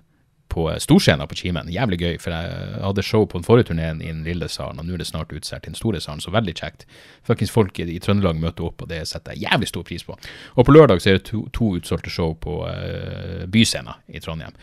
[0.51, 1.71] på eh, Storscena på Kimen.
[1.73, 4.87] Jævlig gøy, for jeg hadde show på den forrige turneen i den lille salen, og
[4.87, 6.87] nå er det snart utsolgt i den store salen, så veldig kjekt.
[7.27, 10.19] Fuckings folk i, i Trøndelag møter opp, og det setter jeg jævlig stor pris på.
[10.55, 14.57] Og på lørdag så er det to, to utsolgte show på uh, Byscena i Trondheim,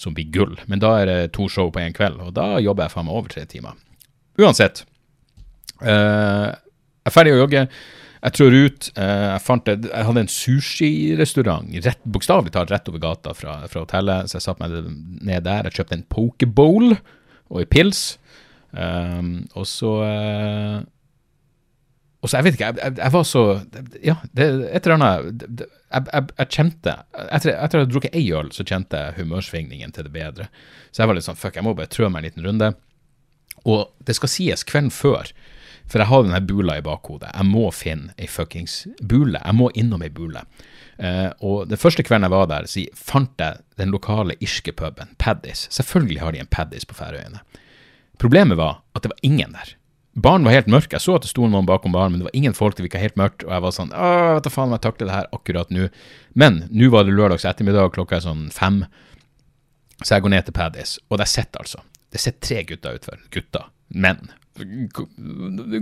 [0.00, 0.56] som blir gull.
[0.70, 3.18] Men da er det to show på én kveld, og da jobber jeg faen meg
[3.18, 3.76] over tre timer.
[4.40, 4.84] Uansett.
[5.82, 6.50] Uh,
[7.04, 7.68] jeg er ferdig å jogge.
[8.24, 8.86] Jeg trår ut.
[8.96, 11.74] eh, jeg, fant et, jeg hadde en sushirestaurant
[12.08, 14.94] bokstavelig talt rett over gata fra, fra hotellet, så jeg satte meg
[15.28, 15.68] ned der.
[15.68, 18.00] Jeg kjøpte en pokebowl og en pils.
[18.72, 20.78] Um, og så eh,
[22.24, 23.40] Og så, jeg vet ikke, jeg, jeg, jeg var så
[24.00, 28.24] Ja, det et eller annet Jeg, jeg, jeg kjente Etter, at jeg hadde drukket ei
[28.32, 30.48] øl, så kjente jeg humørsvingningen til det bedre.
[30.90, 32.70] Så jeg var litt sånn fuck, jeg må bare trø meg en liten runde.
[33.68, 35.30] Og det skal sies kvelden før,
[35.84, 37.30] for jeg har denne bula i bakhodet.
[37.30, 39.38] Jeg må finne ei fuckings bule.
[39.38, 40.42] Jeg må innom ei bule.
[40.96, 45.12] Eh, og den første kvelden jeg var der, så fant jeg den lokale irske puben,
[45.20, 45.66] Paddis.
[45.74, 47.44] Selvfølgelig har de en Paddis på Færøyene.
[48.20, 49.74] Problemet var at det var ingen der.
[50.14, 50.92] Baren var helt mørk.
[50.94, 52.76] Jeg så at det sto noen bakom baren, men det var ingen folk.
[52.78, 53.42] Det virka helt mørkt.
[53.46, 55.88] Og jeg var sånn Åh, vet du faen om jeg takler det her akkurat nå.
[56.38, 58.84] Men nå var det lørdags ettermiddag, klokka er sånn fem.
[60.02, 63.22] Så jeg går ned til Paddis, og der sitter altså Det sitter tre gutter utfor.
[63.34, 63.70] Gutter.
[63.90, 64.30] Menn.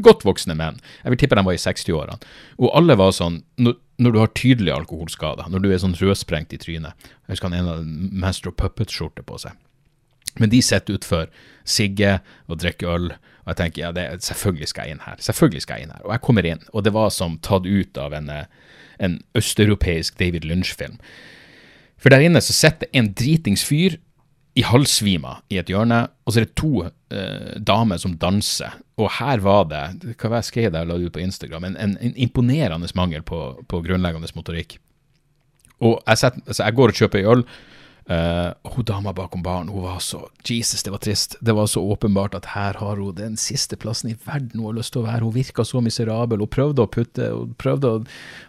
[0.00, 0.78] Godt voksne menn.
[1.02, 2.16] Jeg vil tippe de var i 60-årene.
[2.56, 6.54] Og alle var sånn når, når du har tydelige alkoholskader, når du er sånn rødsprengt
[6.56, 9.60] i trynet Jeg husker han ene hadde Master of Puppets-skjorte på seg.
[10.40, 11.28] Men de sitter utfor,
[11.68, 13.10] sigger og drikker øl.
[13.42, 15.18] Og jeg tenker ja, det, selvfølgelig skal jeg inn her.
[15.18, 16.04] Selvfølgelig skal jeg inn her.
[16.06, 18.46] Og jeg kommer inn, og det var som tatt ut av en, eh,
[19.02, 21.00] en østeuropeisk David Lynch-film.
[22.02, 23.98] For der inne så sitter en dritings fyr
[24.58, 28.76] i halvsvima i et hjørne, og så er det to eh, damer som danser.
[29.00, 29.82] Og her var det,
[30.20, 33.40] hva var jeg skrev der, la ut på Instagram, en, en, en imponerende mangel på,
[33.68, 34.76] på grunnleggende motorikk.
[35.82, 37.46] Og jeg, setter, altså jeg går og kjøper ei øl,
[38.10, 41.36] Uh, hun dama bakom baren, hun var så Jesus, det var trist.
[41.40, 44.78] Det var så åpenbart at her har hun den siste plassen i verden hun har
[44.80, 45.22] lyst til å være.
[45.22, 46.42] Hun virka så miserabel.
[46.42, 48.00] Hun prøvde å putte, hun prøvde å,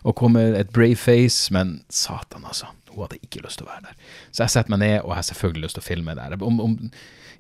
[0.04, 2.72] å komme et brave face, men satan, altså.
[2.94, 4.00] Hun hadde ikke lyst til å være der.
[4.32, 6.36] Så jeg setter meg ned, og jeg har selvfølgelig lyst til å filme der.
[6.38, 6.76] Om, om,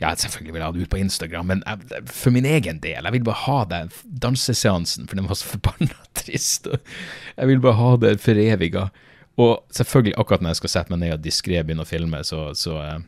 [0.01, 3.05] ja, selvfølgelig vil jeg ha det ut på Instagram, men jeg, for min egen del,
[3.05, 3.93] jeg vil bare ha den
[4.25, 6.69] danseseansen, for den var så forbanna trist.
[7.37, 8.89] Jeg vil bare ha det foreviga.
[9.41, 12.45] Og selvfølgelig, akkurat når jeg skal sette meg ned og diskré begynne å filme, så,
[12.57, 12.99] så, eh,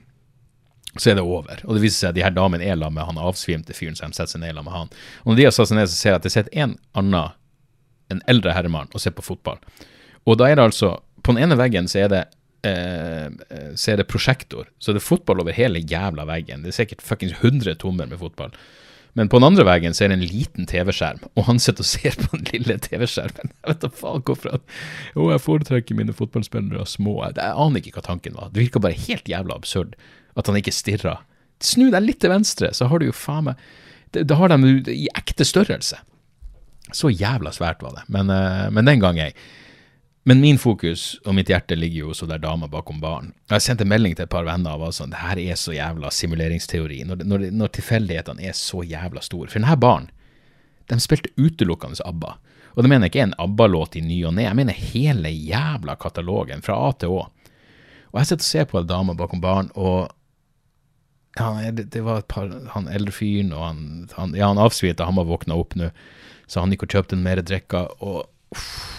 [0.96, 1.62] så, er det over.
[1.66, 4.10] Og det viser seg at de her damene er sammen med han avsvimte fyren, så
[4.10, 4.96] de setter seg ned sammen med han.
[5.24, 7.36] Og når de har satt seg ned, så ser jeg at det sitter en annen,
[8.14, 9.62] en eldre herremann, og ser på fotball.
[10.26, 12.20] Og da er det altså På den ene veggen så er det
[12.70, 13.30] eh,
[13.74, 14.68] så er det prosjektor.
[14.78, 16.62] Så det er fotball over hele jævla veggen.
[16.62, 18.54] Det er sikkert fuckings 100 tommer med fotball.
[19.16, 21.88] Men på den andre veggen så er det en liten TV-skjerm, og han sitter og
[21.88, 23.54] ser på den lille TV-skjermen.
[23.54, 24.66] Jeg vet da faen hvorfor han
[25.16, 27.22] Jo, jeg foretrekker mine fotballspillere små.
[27.24, 28.52] Jeg, aner ikke hva tanken var.
[28.52, 29.96] Det virka bare helt jævla absurd
[30.36, 31.22] at han ikke stirra.
[31.64, 33.72] Snu deg litt til venstre, så har du jo faen meg
[34.16, 35.98] Da har de i ekte størrelse.
[36.92, 38.04] Så jævla svært var det.
[38.12, 39.36] Men, uh, men den gang, jeg.
[40.26, 43.28] Men min fokus og mitt hjerte ligger jo hos der dama bakom baren.
[43.52, 46.10] Jeg sendte melding til et par venner og var sånn Det her er så jævla
[46.10, 47.04] simuleringsteori.
[47.06, 49.52] Når, når, når tilfeldighetene er så jævla store.
[49.54, 50.10] For denne baren,
[50.90, 52.34] de spilte utelukkende ABBA.
[52.74, 54.48] Og det mener jeg ikke en ABBA-låt i ny og ne.
[54.48, 57.22] Jeg mener hele jævla katalogen, fra A til Å.
[58.12, 60.10] Og jeg sitter og ser på en dame bakom baren, og
[61.38, 63.80] ja, det, var et par Han eldre fyren og han,
[64.16, 65.90] han Ja, han avsvita, han var våkna opp nå,
[66.48, 68.24] så han gikk og kjøpte mer drikker, og
[68.56, 68.95] uff,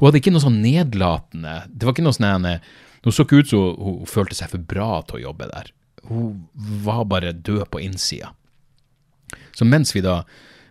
[0.00, 2.46] hun hadde ikke noe sånn nedlatende Det var ikke noe sånn
[3.04, 5.68] Hun så ikke ut som hun, følte seg for bra til å jobbe der.
[6.08, 6.46] Hun
[6.84, 8.32] var bare død på innsida.
[9.56, 10.22] Så mens vi da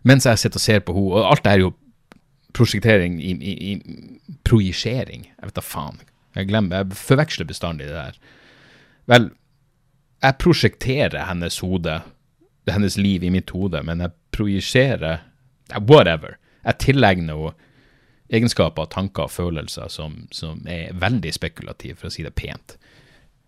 [0.07, 1.73] Mens jeg sitter og ser på henne, og alt det er jo
[2.55, 5.99] prosjektering i, i, i projisering, jeg vet da faen.
[6.37, 8.15] Jeg glemmer, jeg forveksler bestandig det der.
[9.11, 9.27] Vel,
[10.23, 11.97] jeg prosjekterer hennes hode,
[12.71, 15.25] hennes liv i mitt hode, men jeg projiserer
[15.75, 16.39] Whatever.
[16.63, 17.68] Jeg tilegner henne
[18.29, 22.77] egenskaper, tanker og følelser som, som, er veldig spekulative, for å si det pent.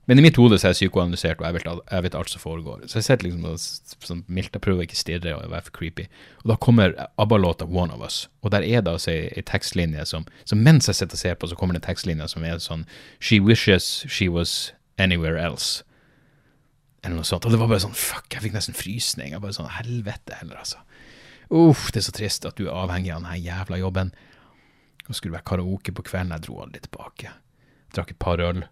[0.10, 2.42] Men i mitt hode så er jeg psykoanalysert, og jeg vet, jeg vet alt som
[2.42, 2.82] foregår.
[2.90, 5.76] Så jeg sitter liksom og sånn mildt, jeg prøver ikke å stirre og være for
[5.78, 6.08] creepy.
[6.42, 10.26] Og da kommer ABBA-låta 'One of Us', og der er det altså ei tekstlinje som
[10.46, 12.86] Så mens jeg sitter og ser på, så kommer det en tekstlinje som er sånn
[13.20, 15.84] 'She wishes she was anywhere else'.
[17.04, 17.46] Eller noe sånt.
[17.46, 19.32] Og det var bare sånn fuck, jeg fikk nesten frysning.
[19.34, 20.78] Jeg bare sånn helvete heller, altså.
[21.52, 24.14] Uff, det er så trist at du er avhengig av denne jævla jobben.
[25.12, 26.32] Og skulle være karaoke på kvelden.
[26.38, 27.34] Jeg dro aldri tilbake.
[27.92, 28.64] Drakk et par øl.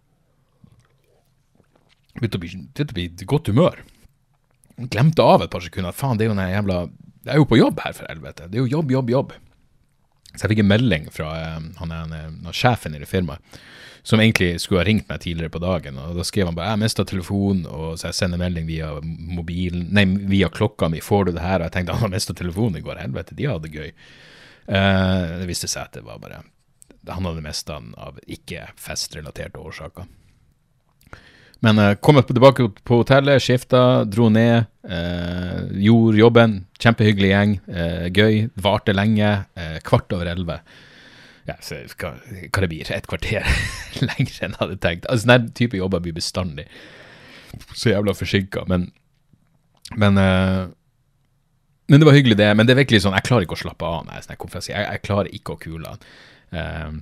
[2.15, 3.81] Begynte å bli, i godt humør.
[4.79, 6.79] Glemte av et par sekunder at faen, det er jo den jævla
[7.25, 8.47] Jeg er jo på jobb her, for helvete.
[8.47, 9.35] Det er jo jobb, jobb, jobb.
[10.29, 13.59] Så jeg fikk en melding fra uh, han, han, han, sjefen i det firmaet,
[14.07, 15.99] som egentlig skulle ha ringt meg tidligere på dagen.
[15.99, 19.89] og Da skrev han bare 'jeg mista telefonen', og så jeg sender melding via mobilen,
[19.91, 21.01] nei, via klokka mi.
[21.01, 23.01] 'Får du det her?' Og jeg tenkte han har mista telefonen i går.
[23.01, 23.91] Helvete, de hadde det gøy.
[24.69, 26.43] Uh, det viste seg at det var bare
[27.09, 30.05] Han hadde mista den av ikke festrelaterte årsaker.
[31.65, 36.53] Men uh, kom tilbake på hotellet, skifta, dro ned, uh, gjorde jobben.
[36.79, 38.45] Kjempehyggelig gjeng, uh, gøy.
[38.55, 39.33] Varte lenge.
[39.83, 40.61] kvart over elleve.
[41.49, 42.93] Ja, så hva, hva det blir?
[42.93, 43.45] Et kvarter
[44.07, 45.09] lenger enn jeg hadde tenkt.
[45.09, 46.69] Altså, Den type jobber blir bestandig
[47.73, 48.91] så jævla forsinka, men
[49.97, 50.17] Men
[51.89, 52.49] men det var hyggelig, det.
[52.55, 54.77] Men det er virkelig sånn, jeg klarer ikke å slappe av når jeg konferansier.
[54.77, 56.09] Jeg, jeg klarer ikke å kule av.
[56.53, 56.99] Uh,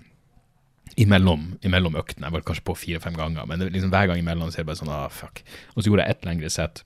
[0.97, 2.27] imellom, imellom øktene.
[2.27, 4.79] Jeg var kanskje på fire-fem ganger, men liksom, hver gang imellom så er det bare
[4.79, 5.43] sånn ah, fuck.
[5.75, 6.83] Og så gjorde jeg ett lengre sett.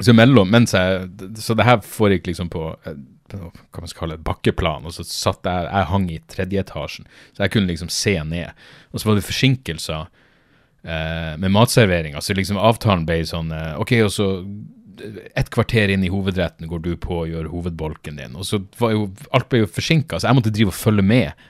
[0.00, 2.96] Så imellom, mens jeg Så det her foregikk liksom på eh,
[3.32, 7.06] hva man skal kalle et bakkeplan, og så satt jeg Jeg hang i tredje etasjen,
[7.32, 8.52] så jeg kunne liksom se ned.
[8.92, 10.02] Og så var det forsinkelser
[10.84, 14.28] eh, med matserveringa, så liksom avtalen ble sånn eh, OK, og så
[15.00, 18.36] et kvarter inn i hovedretten går du på og gjør hovedbolken din.
[18.38, 21.48] Og så var jo alt ble jo forsinka, så jeg måtte drive og følge med.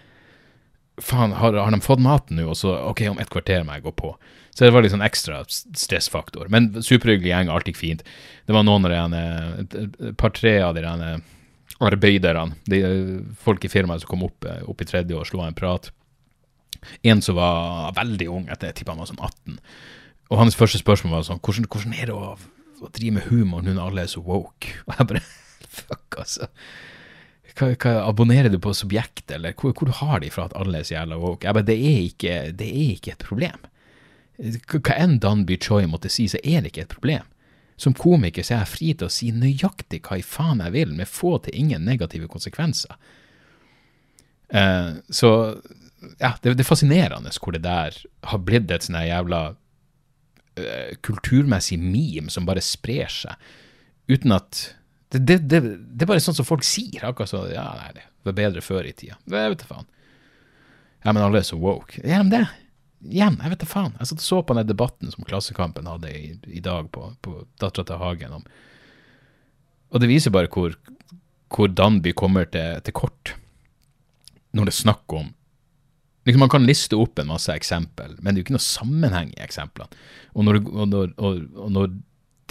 [1.03, 2.51] Faen, har, har de fått maten nå?
[2.53, 4.15] Og så OK, om et kvarter må jeg gå på.
[4.53, 6.51] Så det var litt sånn ekstra stressfaktor.
[6.53, 8.03] Men superhyggelig gjeng, alt gikk fint.
[8.47, 10.85] Det var noen av de et par-tre av de
[11.83, 12.83] arbeiderne, de
[13.43, 15.89] folk i firmaet som kom opp, opp i tredje og slo av en prat.
[17.07, 19.59] En som var veldig ung, etter jeg tippa han var sånn 18.
[20.33, 22.35] Og hans første spørsmål var sånn Hvordan, hvordan er det å
[22.83, 24.75] å driver med humor når alle er så woke.
[24.87, 25.25] Og jeg bare
[25.73, 26.51] Fuck, altså.
[27.57, 30.89] Hva, hva, abonnerer du på Subjekt, eller hvor, hvor har de fra at alle er
[30.89, 31.47] så jævla woke?
[31.47, 33.65] Jeg bare, det er ikke, det er ikke et problem.
[34.69, 37.29] Hva enn Danby Choi måtte si, så er det ikke et problem.
[37.81, 40.93] Som komiker så er jeg fri til å si nøyaktig hva i faen jeg vil,
[40.97, 42.97] med få til ingen negative konsekvenser.
[44.53, 45.33] Eh, så
[46.19, 47.97] ja, det, det, er fascinerende hvor det der
[48.29, 49.43] har blitt et sånn jævla
[50.61, 53.51] eh, kulturmessig meme som bare sprer seg,
[54.11, 54.63] uten at
[55.13, 57.03] det, det, det, det er bare sånn som folk sier.
[57.05, 59.19] Akkurat sånn Ja, nei, det var bedre før i tida.
[59.29, 59.89] Jeg vet da faen.
[61.03, 62.01] Ja, men alle er så woke.
[62.01, 62.49] gjennom de det?
[63.11, 63.97] Igjen, jeg vet da faen.
[63.99, 67.43] Jeg satt og så på den debatten som Klassekampen hadde i, i dag på, på
[67.61, 68.39] Dattera til Hagen.
[68.39, 68.47] Om.
[69.93, 70.79] Og det viser bare hvor,
[71.53, 73.35] hvor Danby kommer til, til kort
[74.53, 75.33] når det er snakk om
[76.27, 79.31] liksom Man kan liste opp en masse eksempel, men det er jo ikke noe sammenheng
[79.35, 80.03] i eksemplene.
[80.35, 81.95] Og når, og når, og, og når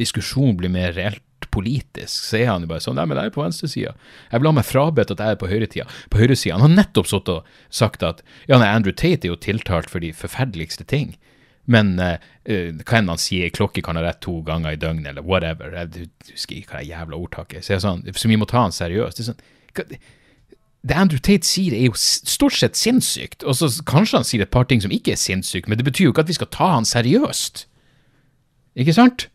[0.01, 3.35] diskusjonen blir mer reelt politisk, så er han jo bare sånn Nei, men jeg er
[3.35, 3.95] på venstresida.
[4.31, 5.87] Jeg vil ha meg frabedt at jeg er på høyresida.
[6.13, 6.55] På høyresida.
[6.55, 10.03] Han har nettopp sittet og sagt at ja, nei, Andrew Tate er jo tiltalt for
[10.03, 11.15] de forferdeligste ting.
[11.71, 15.27] Men uh, hva enn han sier, klokke kan ha rett to ganger i døgnet, eller
[15.27, 15.75] whatever.
[15.75, 19.19] Jeg husker ikke hva jævla ordtaket så, sånn, så vi må ta han seriøst.
[19.19, 19.45] Det er sånn,
[19.77, 20.01] hva,
[20.81, 23.45] det Andrew Tate sier, er jo stort sett sinnssykt.
[23.45, 26.09] Og så kanskje han sier et par ting som ikke er sinnssykt, men det betyr
[26.09, 27.65] jo ikke at vi skal ta han seriøst.
[28.81, 29.27] Ikke sant?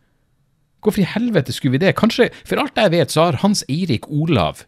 [0.82, 1.96] Hvorfor i helvete skulle vi det?
[1.98, 4.64] Kanskje, for alt jeg vet, så har Hans Eirik Olav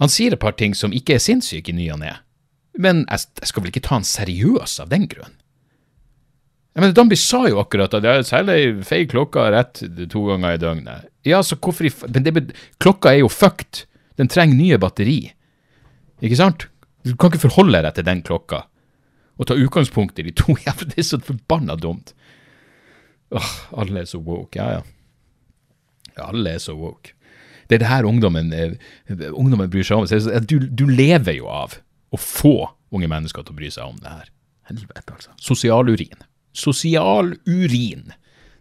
[0.00, 2.16] Han sier et par ting som ikke er sinnssyke i ny og ne,
[2.74, 5.36] men jeg, jeg, skal vel ikke ta han seriøst av den grunn?
[6.72, 11.06] Jeg mener, Danby sa jo akkurat at selger feil klokka rett to ganger i døgnet.
[11.28, 13.84] Ja, så hvorfor i Men det, klokka er jo fucked.
[14.16, 15.34] Den trenger nye batteri.
[16.22, 16.68] Ikke sant?
[17.02, 18.64] Du kan ikke forholde deg til den klokka
[19.40, 22.12] og ta utgangspunkt i de to jævla Det er så forbanna dumt.
[23.32, 24.60] Åh, alle er så woke.
[24.60, 26.26] Ja, ja.
[26.28, 27.14] alle er så woke.
[27.66, 28.74] Det er det her ungdommen, eh,
[29.32, 30.44] ungdommen bryr seg om.
[30.44, 31.78] Du, du lever jo av
[32.12, 32.56] å få
[32.92, 34.28] unge mennesker til å bry seg om det her.
[34.68, 35.32] Helvete, altså.
[35.40, 36.26] Sosialurin.
[36.52, 38.12] Sosialurin.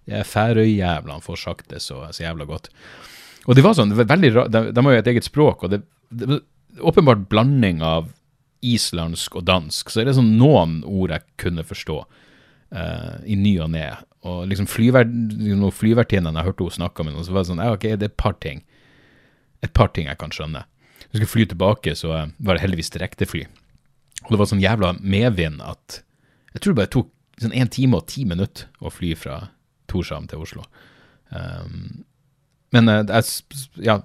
[0.08, 2.72] Det er Færøyjævlene får sagt det så, så jævla godt.
[3.50, 5.74] Og det var sånn, det var veldig de, de har jo et eget språk, og
[5.74, 5.82] det,
[6.14, 6.40] det,
[6.80, 8.12] åpenbart blanding av
[8.62, 13.56] islandsk og dansk, så er det sånn noen ord jeg kunne forstå uh, i ny
[13.64, 13.88] og ne.
[14.30, 17.88] Og liksom noen flyvertinnene jeg hørte hun snakke med, så var det sånn ja, ok,
[17.96, 18.62] det er et par ting.
[19.66, 20.62] Et par ting jeg kan skjønne.
[20.62, 23.48] Når jeg skulle fly tilbake, så uh, var det heldigvis direktefly.
[24.28, 26.04] Og det var sånn jævla medvind at
[26.54, 27.10] jeg tror det bare tok
[27.42, 29.40] sånn én time og ti minutter å fly fra
[29.90, 30.66] Torshavn til Oslo.
[31.32, 32.04] Um,
[32.72, 33.24] men jeg,
[33.84, 33.98] ja,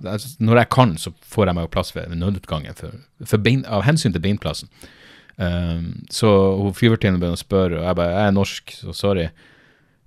[0.43, 3.85] når jeg kan, så får jeg meg jo plass ved nødutgangen for, for bein, av
[3.87, 4.71] hensyn til beinplassen.
[5.37, 9.27] Um, så hun flyvertinnen begynner å spørre, og jeg bare Jeg er norsk, så sorry.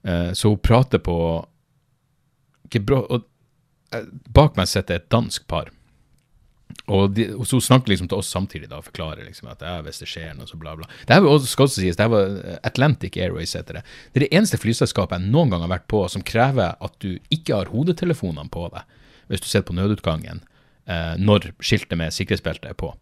[0.04, 1.18] Uh, så hun prater på
[2.86, 3.28] bra, og,
[3.96, 5.72] uh, Bak meg sitter et dansk par.
[6.90, 9.76] Og, de, og, så snakker liksom til oss samtidig da, og forklarer liksom at ja,
[9.86, 10.88] hvis det skjer noe, så bla, bla.
[11.06, 13.84] Det her skal også sies, det her var Atlantic Airways heter det.
[14.10, 17.18] Det er det eneste flyselskapet jeg noen gang har vært på som krever at du
[17.34, 18.98] ikke har hodetelefonene på deg
[19.30, 20.42] hvis du sitter på nødutgangen
[20.90, 22.96] eh, når skiltet med sikkerhetsbelte er på.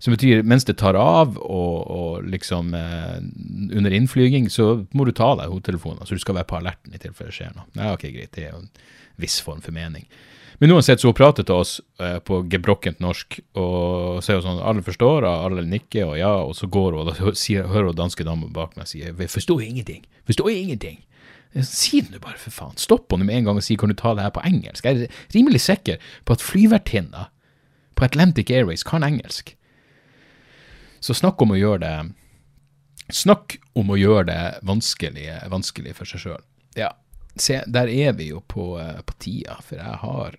[0.00, 3.18] Som betyr, mens det tar av og, og liksom eh,
[3.76, 7.00] under innflyging, så må du ta deg hodetelefonen, så du skal være på alerten i
[7.00, 7.68] tilfelle det skjer noe.
[7.76, 8.70] Ja, ok, greit, det er jo en
[9.20, 10.08] viss form for mening.
[10.60, 14.46] Men uansett, så hun prater til oss eh, på gebrokkent norsk, og så er hun
[14.48, 17.92] sånn Alle forstår, alle nikker, og ja, og så går hun, og da sier, hører
[17.92, 20.02] hun danske damer bak meg sier Vi forstår ingenting.
[20.28, 20.98] Forstår ingenting.
[21.66, 22.76] Si det nå bare, for faen.
[22.80, 24.84] Stopp henne med en gang og si kan du ta det her på engelsk.
[24.86, 27.28] Jeg er rimelig sikker på at flyvertinna
[27.96, 29.56] på Atlantic Airways kan engelsk.
[31.00, 31.94] Så snakk om å gjøre det
[33.10, 36.42] Snakk om å gjøre det vanskelig, vanskelig for seg sjøl.
[36.78, 36.92] Ja,
[37.34, 40.36] se, der er vi jo på, eh, på tida, for jeg har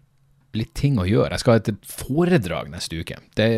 [0.55, 1.33] litt ting å gjøre.
[1.33, 3.17] Jeg skal ha et foredrag neste uke.
[3.35, 3.49] Det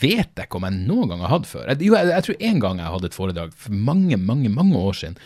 [0.00, 1.64] vet jeg ikke om jeg noen gang har hatt før.
[1.72, 4.84] Jeg, jo, jeg, jeg tror en gang jeg hadde et foredrag for mange, mange, mange
[4.84, 5.18] år siden.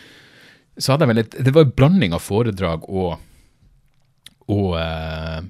[0.77, 3.17] Så hadde jeg vel et, Det var en blanding av foredrag og
[4.47, 5.43] og, uh,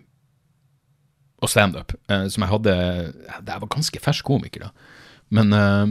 [1.38, 4.71] og standup, uh, som jeg hadde Jeg var ganske fersk komiker da,
[5.33, 5.85] men uh,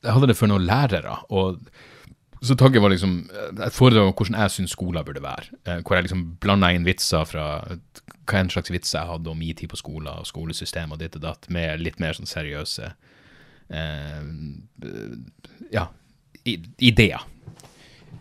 [0.00, 1.18] jeg hadde det for noen lærere.
[1.28, 1.60] og
[2.40, 3.28] så tanken var liksom
[3.66, 5.82] et foredrag om hvordan jeg syns skolen burde være.
[5.84, 7.46] hvor jeg liksom blanda inn vitser fra
[8.30, 11.18] hva en slags vits jeg hadde om min tid på skolen og skolesystem og ditt
[11.18, 12.92] og datt, med litt mer sånn seriøse
[13.68, 14.22] eh,
[15.74, 15.88] ja,
[16.46, 17.26] ideer.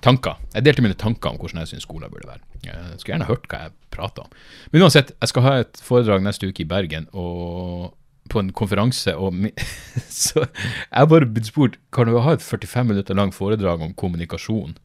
[0.03, 0.39] Tanker.
[0.53, 2.43] Jeg delte mine tanker om hvordan jeg syns skolen burde være.
[2.63, 4.35] Jeg skulle gjerne hørt hva jeg prata om.
[4.73, 7.95] Men uansett, jeg skal ha et foredrag neste uke i Bergen, og
[8.29, 9.35] på en konferanse, og
[10.23, 14.75] så jeg bare blitt spurt kan du ha et 45 minutter langt foredrag om kommunikasjon.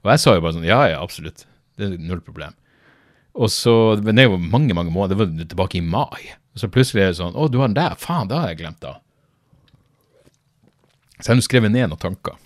[0.00, 1.46] Og jeg sa jo bare sånn ja, ja, absolutt.
[1.76, 2.56] Det er null problem.
[3.40, 3.72] Og så,
[4.02, 6.34] men Det er jo mange mange måneder, det var tilbake i mai.
[6.54, 7.96] Og så plutselig er det sånn Å, du har den der?
[8.00, 8.98] Faen, det har jeg glemt, da.
[11.20, 12.38] Så jeg har skrevet ned noen tanker.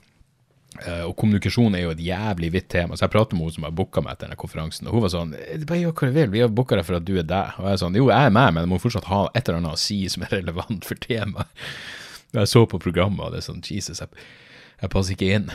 [0.75, 2.97] Uh, og kommunikasjon er jo et jævlig vidt tema.
[2.97, 5.13] Så jeg prater med henne som har booka meg til denne konferansen, og hun var
[5.13, 5.37] sånn
[5.69, 7.61] Bare gjør hva du vil, vi har booka deg for at du er deg.
[7.61, 9.61] Og jeg er sånn Jo, jeg er med, men jeg må fortsatt ha et eller
[9.63, 11.65] annet å si som er relevant for temaet.
[12.35, 14.27] Jeg så på programmet, og det er sånn Jesus, jeg,
[14.83, 15.51] jeg passer ikke inn.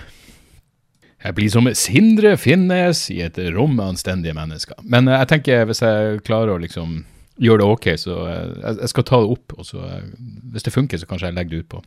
[1.20, 4.80] Jeg blir som Sindre Finnes i et rom med anstendige mennesker.
[4.88, 7.02] Men eh, jeg tenker hvis jeg klarer å liksom
[7.40, 9.56] gjøre det ok, så eh, jeg, jeg skal ta det opp.
[9.58, 10.06] Og så, eh,
[10.54, 11.84] hvis det funker, så kanskje jeg legger det ut på,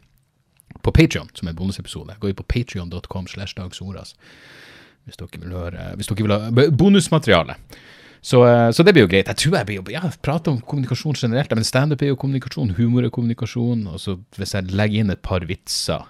[0.83, 2.17] på Patreon som er en bonusepisode.
[2.21, 4.17] Gå inn på patreon.com slash dagsordas
[5.07, 7.57] hvis dere vil høre Hvis dere vil ha bonusmateriale.
[8.23, 9.27] Så, eh, så det blir jo greit.
[9.27, 12.77] Jeg tror jeg blir jo ja, prate om kommunikasjon generelt, men standup er jo kommunikasjon,
[12.79, 13.89] humor er kommunikasjon.
[13.91, 16.07] Og så hvis jeg legger inn et par vitser,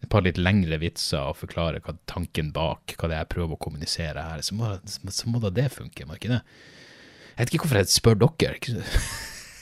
[0.00, 3.58] et par litt lengre vitser og forklarer hva tanken bak, hva det er jeg prøver
[3.58, 6.42] å kommunisere her, så må, så må da det funke, må ikke det?
[7.36, 8.56] Jeg vet ikke hvorfor jeg spør dere.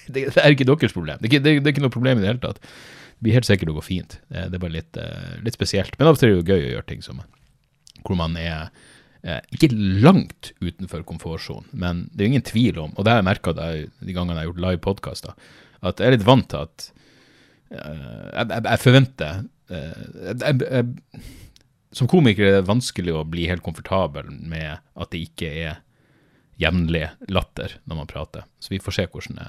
[0.05, 1.17] Det, er ikke deres problem.
[1.17, 2.59] Det er ikke, det er ikke noe problem i det hele tatt.
[3.25, 4.19] Det blir helt sikkert å gå fint.
[4.29, 5.95] Det, det er bare litt, eh, litt spesielt.
[5.97, 7.23] Men av og til er det jo gøy å gjøre ting som
[8.05, 8.67] hvor man er
[9.25, 9.71] eh, ikke
[10.05, 13.55] langt utenfor komfortsonen, men det er jo ingen tvil om, og det har jeg merka
[13.57, 15.39] de gangene jeg har gjort live podkaster,
[15.81, 16.85] at jeg er litt vant til at
[17.73, 19.41] eh, jeg, jeg, jeg forventer
[19.73, 21.23] jeg,
[21.97, 25.81] Som komiker er det vanskelig å bli helt komfortabel med at det ikke er
[26.61, 28.45] jevnlig latter når man prater.
[28.61, 29.49] Så vi får se hvordan det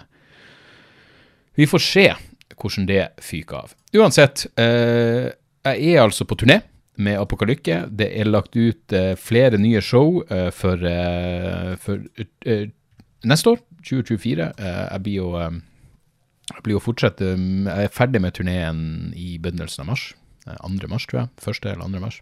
[1.59, 2.05] Vi får se
[2.53, 3.75] hvordan det fyker av.
[3.95, 5.31] Uansett, eh,
[5.65, 6.61] jeg er altså på turné
[6.97, 7.85] med Apokalykke.
[7.91, 12.03] Det er lagt ut eh, flere nye show eh, for, eh, for
[12.45, 12.67] eh,
[13.25, 14.51] neste år, 2024.
[14.57, 15.57] Eh, jeg blir jo eh,
[16.45, 18.79] jeg blir jo fortsatt Jeg er ferdig med turneen
[19.17, 20.11] i begynnelsen av mars.
[20.45, 20.89] Eh, 2.
[20.91, 21.31] mars, tror jeg.
[21.41, 22.01] Første eller 2.
[22.03, 22.21] mars.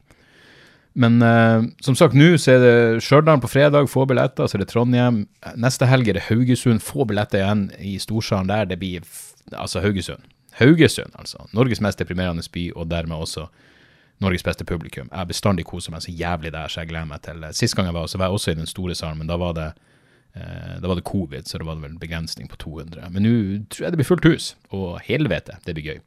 [0.93, 4.47] Men eh, som sagt, nå så er det Stjørdal på fredag, få billetter.
[4.47, 5.23] Så er det Trondheim.
[5.59, 8.69] Neste helg er det Haugesund, få billetter igjen i storsalen der.
[8.69, 9.03] Det blir
[9.51, 10.23] altså Haugesund.
[10.59, 11.47] Haugesund, altså.
[11.53, 13.47] Norges mest deprimerende by, og dermed også
[14.21, 15.09] Norges beste publikum.
[15.11, 17.89] Jeg har bestandig kosa meg så jævlig der, så jeg gleder meg til Sist gang
[17.89, 19.71] jeg var, så var jeg også i den store salen, men da var det
[20.35, 23.09] eh, da var det covid, så det var vel en begrensning på 200.
[23.11, 23.35] Men nå
[23.69, 25.99] tror jeg det blir fullt hus, og helvete, det blir gøy.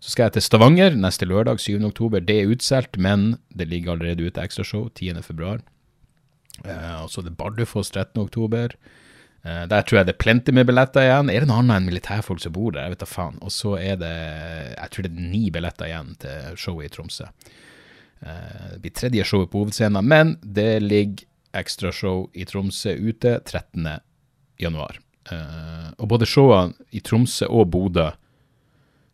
[0.00, 1.80] Så skal jeg til Stavanger neste lørdag, 7.
[1.88, 2.20] oktober.
[2.20, 5.22] Det er utsolgt, men det ligger allerede ute ekstrashow 10.
[5.24, 5.64] februar.
[6.64, 8.20] Eh, og så er det Bardufoss 13.
[8.20, 8.76] oktober.
[9.46, 11.30] Eh, der tror jeg det er plenty med billetter igjen.
[11.30, 12.88] Er det noe annet enn militærfolk som bor der?
[12.88, 13.38] Jeg vet da faen.
[13.44, 14.16] Og så er det
[14.74, 17.30] jeg tror det er ni billetter igjen til showet i Tromsø.
[18.26, 21.26] Eh, det blir tredje showet på hovedscenen, men det ligger
[21.56, 23.86] ekstrashow i Tromsø ute 13.
[24.60, 24.98] januar.
[25.30, 28.10] Eh, og både showene i Tromsø og Bodø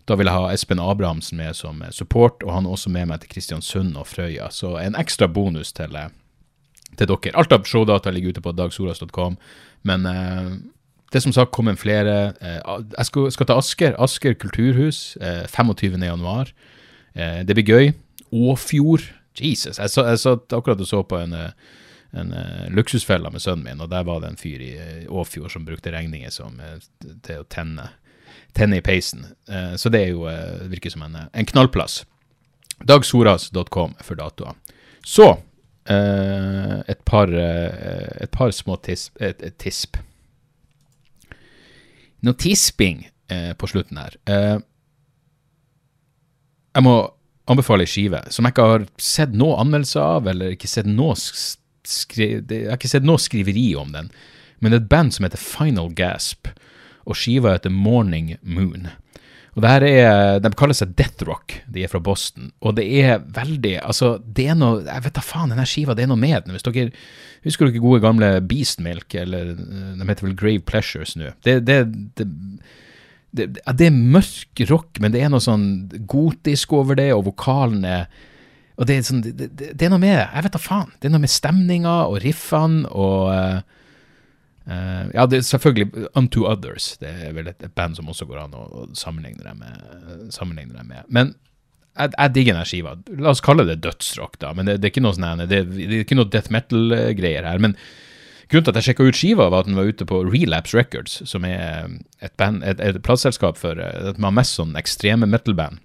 [0.09, 3.22] da vil jeg ha Espen Abrahamsen med som support, og han er også med meg
[3.22, 4.49] til Kristiansund og Frøya.
[4.51, 6.11] Så en ekstra bonus til, eh,
[6.99, 7.34] til dere.
[7.38, 9.38] Alt av showdata ligger ute på dagsoras.com,
[9.88, 10.53] men eh,
[11.12, 12.34] det som sagt kommer flere.
[12.40, 12.61] Eh,
[12.99, 15.99] jeg skal, skal til Asker, Asker kulturhus, eh, 25.
[16.03, 16.53] januar.
[17.14, 17.93] Eh, det blir gøy.
[18.32, 19.11] Åfjord.
[19.40, 19.78] Jesus.
[19.78, 21.78] Jeg, så, jeg satt akkurat og så på en, eh,
[22.12, 25.55] en uh, luksusfelle med sønnen min, og der var det en fyr i eh, Åfjord
[25.55, 26.82] som brukte regninger som, eh,
[27.24, 27.88] til å tenne,
[28.57, 29.24] tenne i peisen.
[29.49, 32.03] Eh, så det er jo, eh, virker som en, eh, en knallplass.
[32.84, 34.59] Dagsoras.com for datoer.
[35.07, 35.40] Så eh,
[35.91, 39.97] et, par, eh, et par små tisp, et, et tisp.
[42.22, 44.14] Noe tisping eh, på slutten her.
[44.30, 44.59] Eh,
[46.72, 46.95] jeg må
[47.51, 51.16] anbefale ei skive som jeg ikke har sett noe anmeldelse av, eller ikke sett noe
[52.14, 54.12] Jeg har ikke sett noe skriveri om den,
[54.61, 56.47] men det er et band som heter Final Gasp,
[57.03, 58.93] og skiva heter Morning Moon.
[59.53, 62.51] Og det her er, De kaller seg Death Rock, de er fra Boston.
[62.65, 66.07] Og det er veldig altså, det er noe, Jeg vet da faen, denne skiva, det
[66.07, 66.57] er noe med den.
[66.57, 66.93] Hvis dere
[67.43, 71.33] Husker dere gode gamle Beast Milk, eller eh, de heter vel Grave Pleasures nå?
[71.43, 71.79] Det, det,
[72.15, 72.27] det,
[73.35, 75.67] det, det er mørk rock, men det er noe sånn
[76.07, 78.07] gotisk over det, og vokalen er
[78.79, 80.95] Og det er, sånn, det, det, det er noe med Jeg vet da faen.
[80.97, 83.82] Det er noe med stemninga og riffene og eh,
[84.67, 86.97] eh, Ja, det er selvfølgelig Unto Others.
[87.01, 90.29] Det er vel et, et band som også går an å, å sammenligne dem med.
[90.35, 91.09] Sammenligne dem med.
[91.09, 91.35] Men
[91.99, 92.95] jeg, jeg digger denne skiva.
[93.21, 94.55] La oss kalle det dødsrock, da.
[94.57, 97.63] Men det, det er ikke noe sånn det, det er ikke noe death metal-greier her.
[97.63, 97.77] Men
[98.49, 101.21] grunnen til at jeg sjekka ut skiva, var at den var ute på Relapse Records,
[101.29, 101.89] som er
[102.21, 105.83] et, band, et, et plateselskap for et at mest sånn ekstreme metal-band.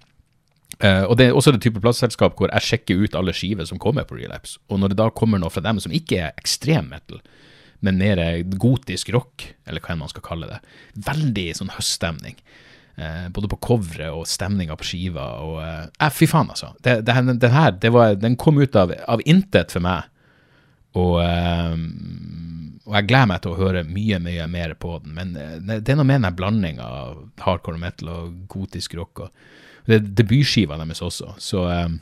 [0.78, 3.80] Uh, og det er også det type plateselskap hvor jeg sjekker ut alle skiver som
[3.82, 4.60] kommer på Relapse.
[4.70, 7.18] Og når det da kommer noe fra dem som ikke er ekstrem metal,
[7.84, 8.20] men mer
[8.58, 10.58] gotisk rock, eller hva enn man skal kalle det,
[11.06, 12.38] veldig sånn høststemning.
[12.98, 15.26] Eh, både på coveret og stemninga på skiva.
[15.46, 16.72] Og, eh, eh, fy faen, altså.
[16.82, 20.08] Det, det, den her det var, den kom ut av, av intet for meg.
[20.98, 21.76] Og, eh,
[22.88, 25.14] og jeg gleder meg til å høre mye, mye mer på den.
[25.14, 29.28] Men eh, det, det er noe med den blandinga av hardcore metal og gotisk rock.
[29.28, 29.54] Og,
[29.88, 31.94] det er debutskiva deres også, så eh,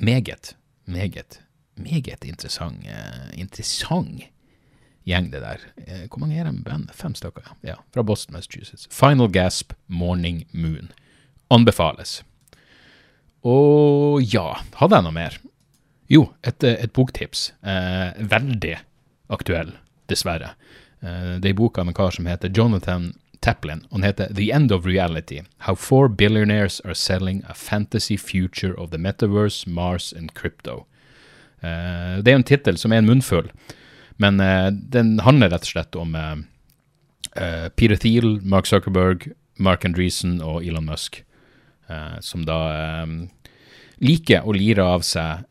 [0.00, 0.54] meget,
[0.90, 1.42] meget,
[1.76, 2.88] meget interessant,
[3.38, 4.24] interessant
[5.08, 5.64] gjeng, det der.
[5.86, 6.94] Eh, Hvor mange er de i bandet?
[6.96, 7.56] Fem stykker, ja.
[7.72, 7.76] ja.
[7.94, 8.88] Fra Boston, Massachusetts.
[8.94, 10.90] Final Gasp, Morning Moon.
[11.50, 12.20] Anbefales.
[13.46, 14.50] Og ja,
[14.80, 15.38] hadde jeg noe mer?
[16.10, 17.50] Jo, et, et boktips.
[17.62, 18.76] Eh, veldig
[19.32, 19.74] aktuell,
[20.10, 20.54] dessverre.
[21.00, 23.12] Eh, det er en bok av en kar som heter Jonathan
[23.44, 25.42] Taplin, den heter The End of Reality.
[25.58, 30.86] How four billionaires are selling a fantasy future of the metaverse, Mars and crypto.
[31.60, 33.52] Eh, det er en tittel som er en munnfull,
[34.22, 36.36] men eh, den handler rett og slett om eh,
[37.38, 41.24] eh, Peter Thiel, Mark Zuckerberg, Mark Andreessen og Elon Musk,
[42.20, 42.58] som da
[44.04, 45.46] liker å lire av seg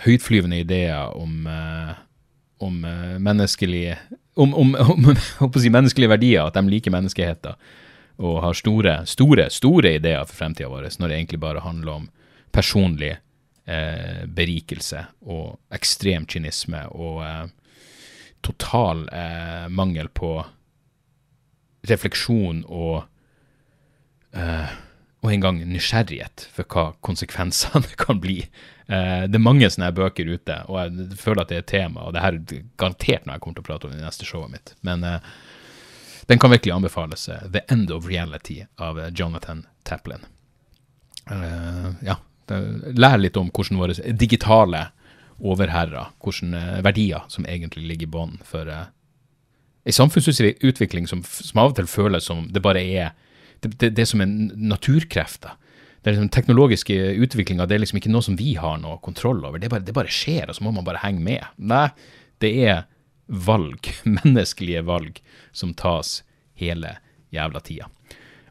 [0.00, 1.44] høytflyvende ideer om,
[2.64, 2.78] om
[3.20, 3.98] menneskelige
[4.40, 7.60] om, om, om si menneskelige verdier, at de liker menneskeheten
[8.18, 12.08] og har store, store, store ideer for fremtida vår, når det egentlig bare handler om
[12.54, 17.44] personlig eh, berikelse og ekstrem kynisme og eh,
[18.44, 20.32] total eh, mangel på
[21.88, 23.02] refleksjon og
[24.36, 24.76] eh,
[25.18, 28.38] og en gang nysgjerrighet for hva konsekvensene kan bli.
[28.86, 32.06] Eh, det er mange sånne bøker ute, og jeg føler at det er et tema.
[32.06, 34.52] Og det her er garantert noe jeg kommer til å prate om i neste showet
[34.54, 34.74] mitt.
[34.86, 35.32] Men eh,
[36.30, 37.26] den kan virkelig anbefales.
[37.28, 40.22] Eh, The End of Reality av eh, Jonathan Taplin.
[41.30, 42.18] Eh, ja,
[42.94, 44.86] lær litt om hvordan våre digitale
[45.38, 48.88] overherrer, hvilke verdier som egentlig ligger i bånn for uh,
[49.88, 53.14] en samfunnsutvikling som, som av og til føles som det bare er
[53.62, 55.42] det, det, det er som en naturkreft.
[55.42, 55.56] da.
[56.02, 59.58] Det er liksom teknologiske utviklinga er liksom ikke noe som vi har noe kontroll over.
[59.58, 61.46] Det bare, det bare, skjer, og så må man bare henge med.
[61.58, 61.88] Nei,
[62.44, 62.84] det er
[63.26, 65.18] valg, menneskelige valg,
[65.52, 66.20] som tas
[66.58, 66.94] hele
[67.34, 67.90] jævla tida.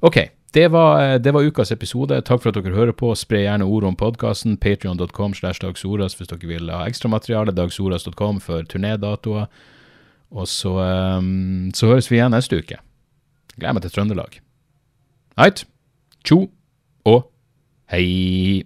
[0.06, 0.20] Ok,
[0.58, 2.18] det var, det var, ukas episode.
[2.26, 3.12] Takk for at dere hører på.
[3.16, 4.56] Spre gjerne ordet om podkasten.
[4.58, 7.54] Patrion.com slash dagsoras hvis dere vil ha ekstramateriale.
[7.54, 9.46] Dagsoras.com for turnédatoer.
[10.34, 10.74] Og så,
[11.20, 12.80] um, så høres vi igjen neste uke.
[13.58, 14.40] Gleder meg til Trøndelag.
[15.38, 15.62] Right.
[16.26, 16.48] Tjo
[17.06, 17.30] og
[17.94, 18.66] hei.